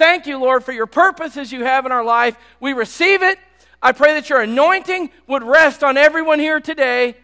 [0.00, 2.34] Thank you, Lord, for your purposes you have in our life.
[2.58, 3.38] We receive it.
[3.82, 7.16] I pray that your anointing would rest on everyone here today.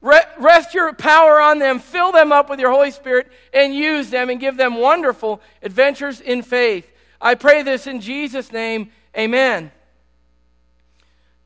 [0.00, 4.30] Rest your power on them, fill them up with your Holy Spirit, and use them
[4.30, 6.90] and give them wonderful adventures in faith.
[7.20, 8.90] I pray this in Jesus' name.
[9.16, 9.70] Amen.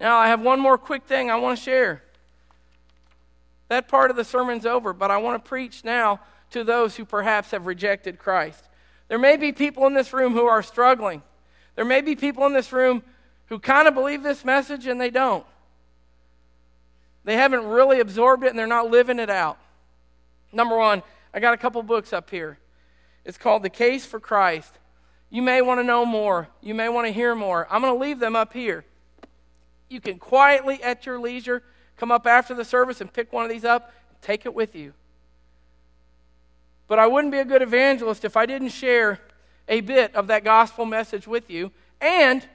[0.00, 2.02] Now, I have one more quick thing I want to share.
[3.68, 7.04] That part of the sermon's over, but I want to preach now to those who
[7.04, 8.68] perhaps have rejected Christ.
[9.08, 11.22] There may be people in this room who are struggling.
[11.74, 13.02] There may be people in this room
[13.46, 15.44] who kind of believe this message and they don't.
[17.24, 19.58] They haven't really absorbed it and they're not living it out.
[20.52, 22.58] Number one, I got a couple books up here.
[23.24, 24.72] It's called The Case for Christ.
[25.30, 26.48] You may want to know more.
[26.60, 27.66] You may want to hear more.
[27.70, 28.84] I'm going to leave them up here.
[29.88, 31.62] You can quietly, at your leisure,
[31.96, 34.76] come up after the service and pick one of these up and take it with
[34.76, 34.92] you.
[36.86, 39.20] But I wouldn't be a good evangelist if I didn't share
[39.68, 41.72] a bit of that gospel message with you.
[42.00, 42.46] And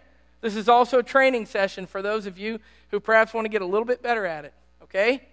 [0.41, 2.59] this is also a training session for those of you
[2.91, 5.27] who perhaps want to get a little bit better at it, okay?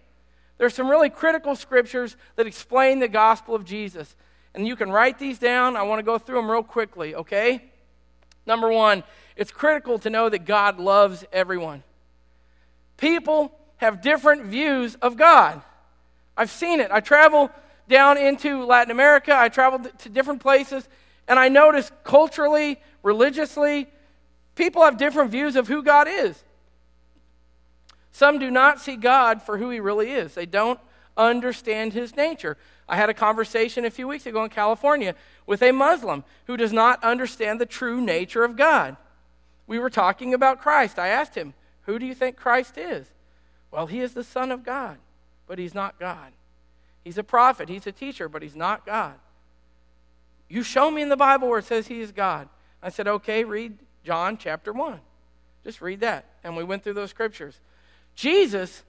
[0.58, 4.16] There's some really critical scriptures that explain the gospel of Jesus.
[4.54, 5.76] And you can write these down.
[5.76, 7.70] I want to go through them real quickly, okay?
[8.46, 9.04] Number one,
[9.36, 11.82] it's critical to know that God loves everyone.
[12.96, 15.62] People have different views of God.
[16.36, 16.90] I've seen it.
[16.90, 17.50] I travel
[17.88, 20.88] down into Latin America, I traveled to different places,
[21.28, 23.86] and I noticed culturally, religiously,
[24.56, 26.42] people have different views of who God is.
[28.10, 30.80] Some do not see God for who he really is, they don't
[31.16, 32.56] understand his nature.
[32.88, 35.14] I had a conversation a few weeks ago in California
[35.46, 38.96] with a Muslim who does not understand the true nature of God.
[39.66, 40.98] We were talking about Christ.
[40.98, 43.10] I asked him, Who do you think Christ is?
[43.70, 44.98] Well, he is the Son of God,
[45.46, 46.32] but he's not God.
[47.02, 49.14] He's a prophet, he's a teacher, but he's not God.
[50.48, 52.48] You show me in the Bible where it says he is God.
[52.82, 55.00] I said, Okay, read John chapter 1.
[55.64, 56.26] Just read that.
[56.44, 57.58] And we went through those scriptures.
[58.14, 58.84] Jesus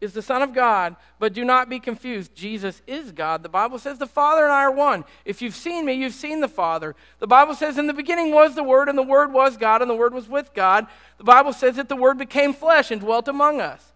[0.00, 2.32] is the Son of God, but do not be confused.
[2.32, 3.42] Jesus is God.
[3.42, 5.04] The Bible says the Father and I are one.
[5.24, 6.94] If you've seen me, you've seen the Father.
[7.18, 9.90] The Bible says in the beginning was the Word, and the Word was God, and
[9.90, 10.86] the Word was with God.
[11.18, 13.92] The Bible says that the Word became flesh and dwelt among us.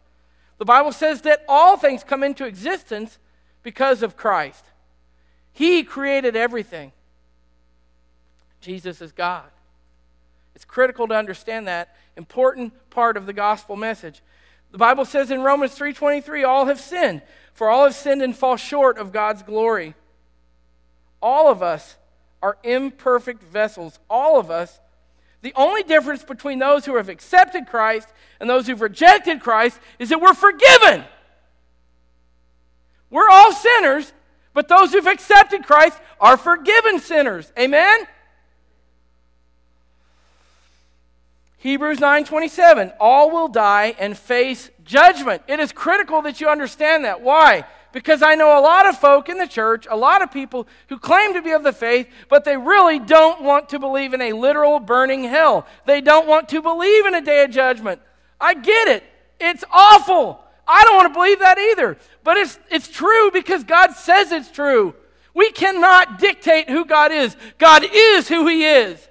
[0.58, 3.18] The Bible says that all things come into existence
[3.62, 4.64] because of Christ.
[5.52, 6.90] He created everything.
[8.60, 9.48] Jesus is God.
[10.60, 14.20] It's critical to understand that important part of the gospel message.
[14.72, 17.22] The Bible says in Romans 3:23 all have sinned,
[17.54, 19.94] for all have sinned and fall short of God's glory.
[21.22, 21.96] All of us
[22.42, 24.80] are imperfect vessels, all of us.
[25.40, 30.10] The only difference between those who have accepted Christ and those who've rejected Christ is
[30.10, 31.06] that we're forgiven.
[33.08, 34.12] We're all sinners,
[34.52, 37.50] but those who've accepted Christ are forgiven sinners.
[37.58, 38.06] Amen?
[41.60, 45.42] Hebrews 9:27 All will die and face judgment.
[45.46, 47.20] It is critical that you understand that.
[47.20, 47.64] Why?
[47.92, 50.98] Because I know a lot of folk in the church, a lot of people who
[50.98, 54.32] claim to be of the faith, but they really don't want to believe in a
[54.32, 55.66] literal burning hell.
[55.84, 58.00] They don't want to believe in a day of judgment.
[58.40, 59.04] I get it.
[59.38, 60.42] It's awful.
[60.66, 61.98] I don't want to believe that either.
[62.24, 64.94] But it's, it's true because God says it's true.
[65.34, 67.36] We cannot dictate who God is.
[67.58, 69.09] God is who He is.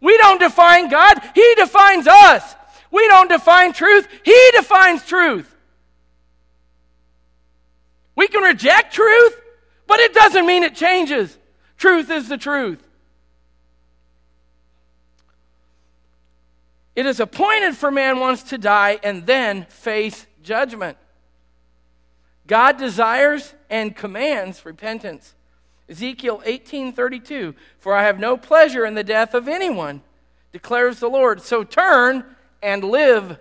[0.00, 2.56] We don't define God, He defines us.
[2.90, 5.54] We don't define truth, He defines truth.
[8.16, 9.40] We can reject truth,
[9.86, 11.36] but it doesn't mean it changes.
[11.76, 12.82] Truth is the truth.
[16.94, 20.98] It is appointed for man once to die and then face judgment.
[22.46, 25.34] God desires and commands repentance.
[25.90, 30.02] Ezekiel 18:32 For I have no pleasure in the death of anyone
[30.52, 32.24] declares the Lord so turn
[32.62, 33.38] and live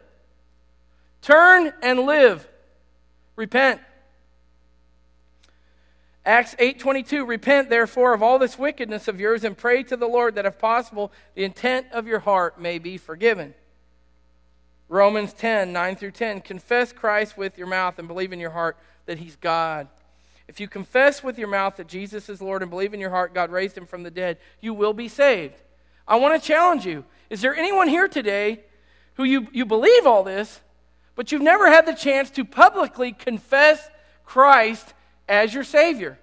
[1.21, 2.47] turn and live
[3.35, 3.81] repent
[6.25, 10.35] Acts 8:22 Repent therefore of all this wickedness of yours and pray to the Lord
[10.35, 13.53] that if possible the intent of your heart may be forgiven
[14.89, 16.41] Romans 10, 9 through 10.
[16.41, 18.75] Confess Christ with your mouth and believe in your heart
[19.05, 19.87] that he's God.
[20.49, 23.35] If you confess with your mouth that Jesus is Lord and believe in your heart
[23.35, 25.53] God raised him from the dead, you will be saved.
[26.07, 27.05] I want to challenge you.
[27.29, 28.61] Is there anyone here today
[29.13, 30.59] who you, you believe all this,
[31.13, 33.91] but you've never had the chance to publicly confess
[34.25, 34.95] Christ
[35.27, 36.17] as your Savior?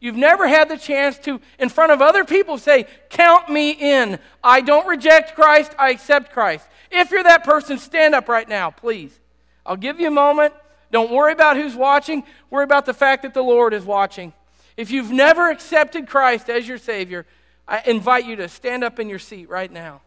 [0.00, 4.18] You've never had the chance to, in front of other people, say, Count me in.
[4.44, 6.68] I don't reject Christ, I accept Christ.
[6.90, 9.18] If you're that person, stand up right now, please.
[9.64, 10.52] I'll give you a moment.
[10.92, 12.22] Don't worry about who's watching.
[12.50, 14.32] Worry about the fact that the Lord is watching.
[14.76, 17.26] If you've never accepted Christ as your Savior,
[17.66, 20.02] I invite you to stand up in your seat right now.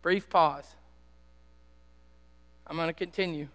[0.00, 0.66] Brief pause.
[2.66, 3.48] I'm going to continue.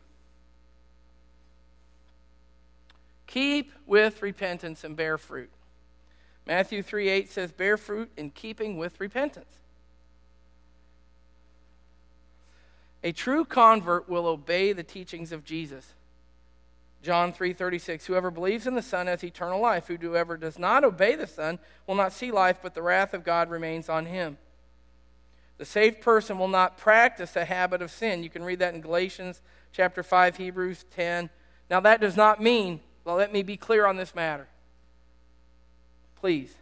[3.26, 5.50] Keep with repentance and bear fruit.
[6.46, 9.63] Matthew 3 8 says, Bear fruit in keeping with repentance.
[13.04, 15.94] A true convert will obey the teachings of Jesus.
[17.02, 19.88] John 3:36 Whoever believes in the Son has eternal life.
[19.88, 23.50] Whoever does not obey the Son will not see life, but the wrath of God
[23.50, 24.38] remains on him.
[25.58, 28.24] The saved person will not practice a habit of sin.
[28.24, 29.42] You can read that in Galatians
[29.72, 31.30] chapter 5, Hebrews 10.
[31.70, 34.48] Now that does not mean, well, let me be clear on this matter.
[36.16, 36.56] Please.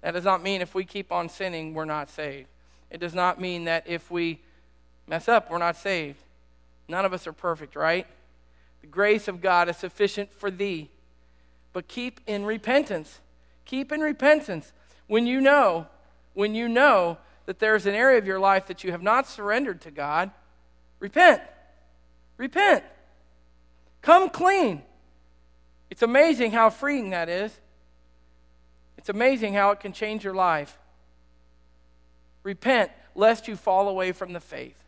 [0.00, 2.48] That does not mean if we keep on sinning, we're not saved.
[2.90, 4.40] It does not mean that if we
[5.06, 6.18] mess up, we're not saved.
[6.88, 8.06] None of us are perfect, right?
[8.80, 10.90] The grace of God is sufficient for thee.
[11.72, 13.20] But keep in repentance.
[13.64, 14.72] Keep in repentance.
[15.06, 15.86] When you know,
[16.34, 19.80] when you know that there's an area of your life that you have not surrendered
[19.82, 20.30] to God,
[21.00, 21.42] repent.
[22.36, 22.84] Repent.
[24.02, 24.82] Come clean.
[25.90, 27.58] It's amazing how freeing that is.
[28.98, 30.78] It's amazing how it can change your life.
[32.42, 34.83] Repent lest you fall away from the faith.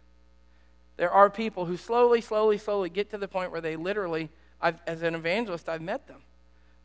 [0.97, 4.31] There are people who slowly, slowly, slowly get to the point where they literally,
[4.61, 6.23] I've, as an evangelist, I've met them.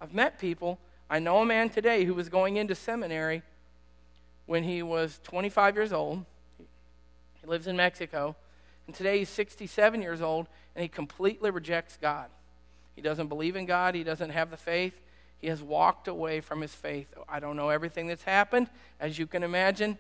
[0.01, 0.79] I've met people.
[1.09, 3.43] I know a man today who was going into seminary
[4.45, 6.25] when he was 25 years old.
[7.39, 8.35] He lives in Mexico.
[8.85, 12.29] And today he's 67 years old and he completely rejects God.
[12.95, 14.99] He doesn't believe in God, he doesn't have the faith.
[15.39, 17.07] He has walked away from his faith.
[17.27, 18.69] I don't know everything that's happened.
[18.99, 19.97] As you can imagine,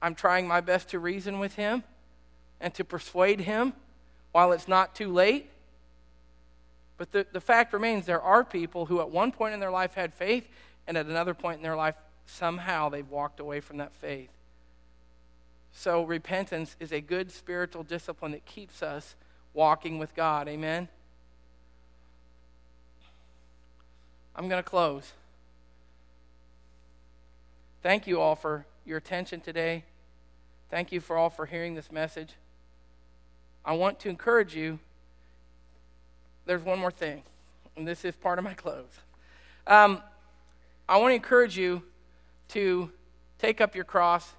[0.00, 1.82] I'm trying my best to reason with him
[2.64, 3.74] and to persuade him
[4.32, 5.50] while it's not too late.
[6.96, 9.92] But the, the fact remains there are people who at one point in their life
[9.92, 10.48] had faith,
[10.86, 11.94] and at another point in their life,
[12.24, 14.30] somehow they've walked away from that faith.
[15.72, 19.14] So, repentance is a good spiritual discipline that keeps us
[19.52, 20.48] walking with God.
[20.48, 20.88] Amen?
[24.34, 25.12] I'm going to close.
[27.82, 29.84] Thank you all for your attention today.
[30.70, 32.30] Thank you for all for hearing this message.
[33.64, 34.78] I want to encourage you.
[36.46, 37.22] There's one more thing,
[37.76, 38.84] and this is part of my close.
[39.66, 40.02] Um,
[40.86, 41.82] I want to encourage you
[42.48, 42.90] to
[43.38, 44.30] take up your cross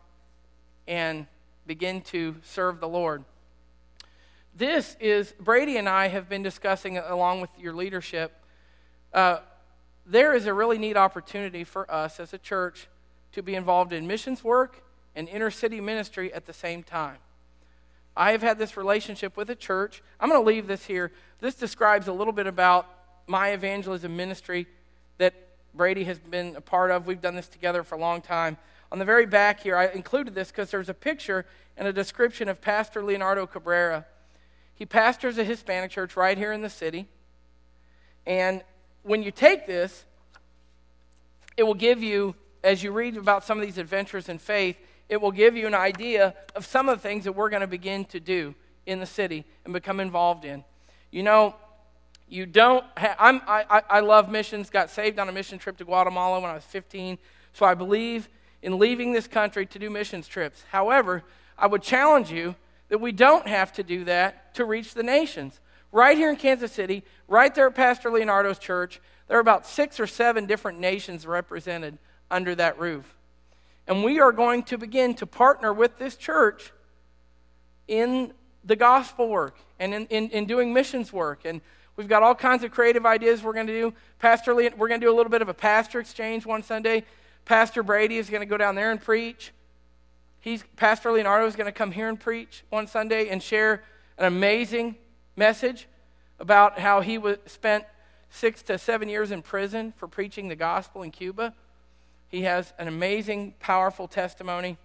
[0.88, 1.26] and
[1.65, 3.23] begin to serve the Lord.
[4.55, 8.32] This is, Brady and I have been discussing, along with your leadership,
[9.13, 9.39] uh,
[10.05, 12.88] there is a really neat opportunity for us as a church
[13.32, 14.84] to be involved in missions work
[15.15, 17.17] and inner city ministry at the same time.
[18.18, 20.01] I have had this relationship with a church.
[20.20, 21.11] I'm going to leave this here.
[21.41, 22.88] This describes a little bit about
[23.28, 24.68] my evangelism ministry
[25.18, 25.34] that
[25.74, 27.07] Brady has been a part of.
[27.07, 28.57] We've done this together for a long time.
[28.91, 31.45] On the very back here, I included this because there's a picture
[31.76, 34.05] and a description of Pastor Leonardo Cabrera.
[34.74, 37.07] He pastors a Hispanic church right here in the city.
[38.26, 38.61] And
[39.03, 40.05] when you take this,
[41.57, 44.78] it will give you, as you read about some of these adventures in faith,
[45.09, 47.67] it will give you an idea of some of the things that we're going to
[47.67, 50.63] begin to do in the city and become involved in.
[51.11, 51.55] You know,
[52.27, 55.85] you don't ha- I'm, I, I love missions, got saved on a mission trip to
[55.85, 57.17] Guatemala when I was 15,
[57.53, 58.29] so I believe
[58.61, 60.63] in leaving this country to do missions trips.
[60.71, 61.23] However,
[61.57, 62.55] I would challenge you
[62.89, 65.59] that we don't have to do that to reach the nations.
[65.91, 69.99] Right here in Kansas City, right there at Pastor Leonardo's church, there are about six
[69.99, 71.97] or seven different nations represented
[72.29, 73.15] under that roof.
[73.88, 76.71] And we are going to begin to partner with this church
[77.88, 78.33] in
[78.63, 81.41] the gospel work and in, in, in doing missions work.
[81.45, 81.61] And
[81.95, 83.93] we've got all kinds of creative ideas we're going to do.
[84.19, 87.03] Pastor Lee, we're going to do a little bit of a pastor exchange one Sunday.
[87.45, 89.51] Pastor Brady is going to go down there and preach.
[90.39, 93.83] He's, Pastor Leonardo is going to come here and preach one Sunday and share
[94.17, 94.95] an amazing
[95.36, 95.88] message
[96.39, 97.86] about how he was, spent
[98.29, 101.53] six to seven years in prison for preaching the gospel in Cuba.
[102.36, 104.75] He has an amazing, powerful testimony.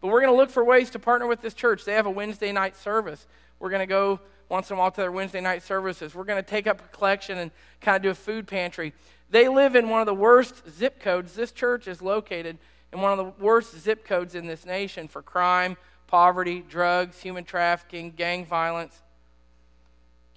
[0.00, 1.84] But we're going to look for ways to partner with this church.
[1.84, 3.26] They have a Wednesday night service.
[3.58, 6.14] We're going to go once in a while to their Wednesday night services.
[6.14, 7.50] We're going to take up a collection and
[7.80, 8.92] kind of do a food pantry.
[9.28, 11.32] They live in one of the worst zip codes.
[11.32, 12.58] This church is located
[12.92, 15.76] in one of the worst zip codes in this nation for crime,
[16.06, 19.02] poverty, drugs, human trafficking, gang violence.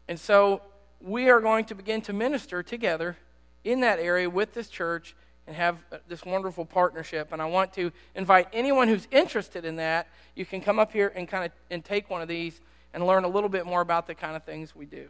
[0.08, 0.64] And so
[1.00, 3.16] we are going to begin to minister together
[3.64, 5.16] in that area with this church
[5.48, 7.32] and have uh, this wonderful partnership.
[7.32, 10.08] And I want to invite anyone who's interested in that.
[10.36, 12.62] You can come up here and kind of and take one of these
[12.94, 15.10] and learn a little bit more about the kind of things we do.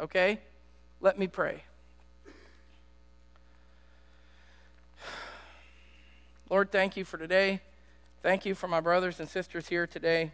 [0.00, 0.40] Okay?
[1.00, 1.64] Let me pray.
[6.48, 7.60] Lord, thank you for today.
[8.22, 10.32] Thank you for my brothers and sisters here today.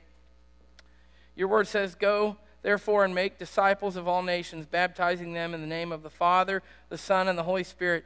[1.37, 5.67] Your word says, Go therefore and make disciples of all nations, baptizing them in the
[5.67, 8.05] name of the Father, the Son, and the Holy Spirit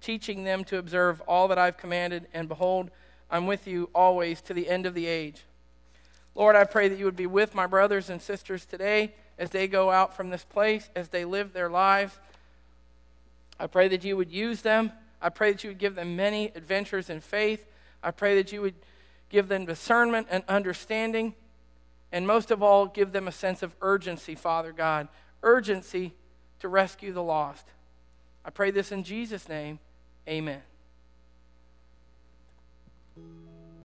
[0.00, 2.90] teaching them to observe all that I've commanded, and behold,
[3.30, 5.42] I'm with you always to the end of the age.
[6.34, 9.68] Lord, I pray that you would be with my brothers and sisters today as they
[9.68, 12.18] go out from this place, as they live their lives.
[13.58, 14.92] I pray that you would use them.
[15.20, 17.66] I pray that you would give them many adventures in faith.
[18.02, 18.74] I pray that you would
[19.28, 21.34] give them discernment and understanding.
[22.12, 25.08] And most of all, give them a sense of urgency, Father God.
[25.42, 26.14] Urgency
[26.60, 27.66] to rescue the lost.
[28.44, 29.78] I pray this in Jesus' name.
[30.28, 30.62] Amen.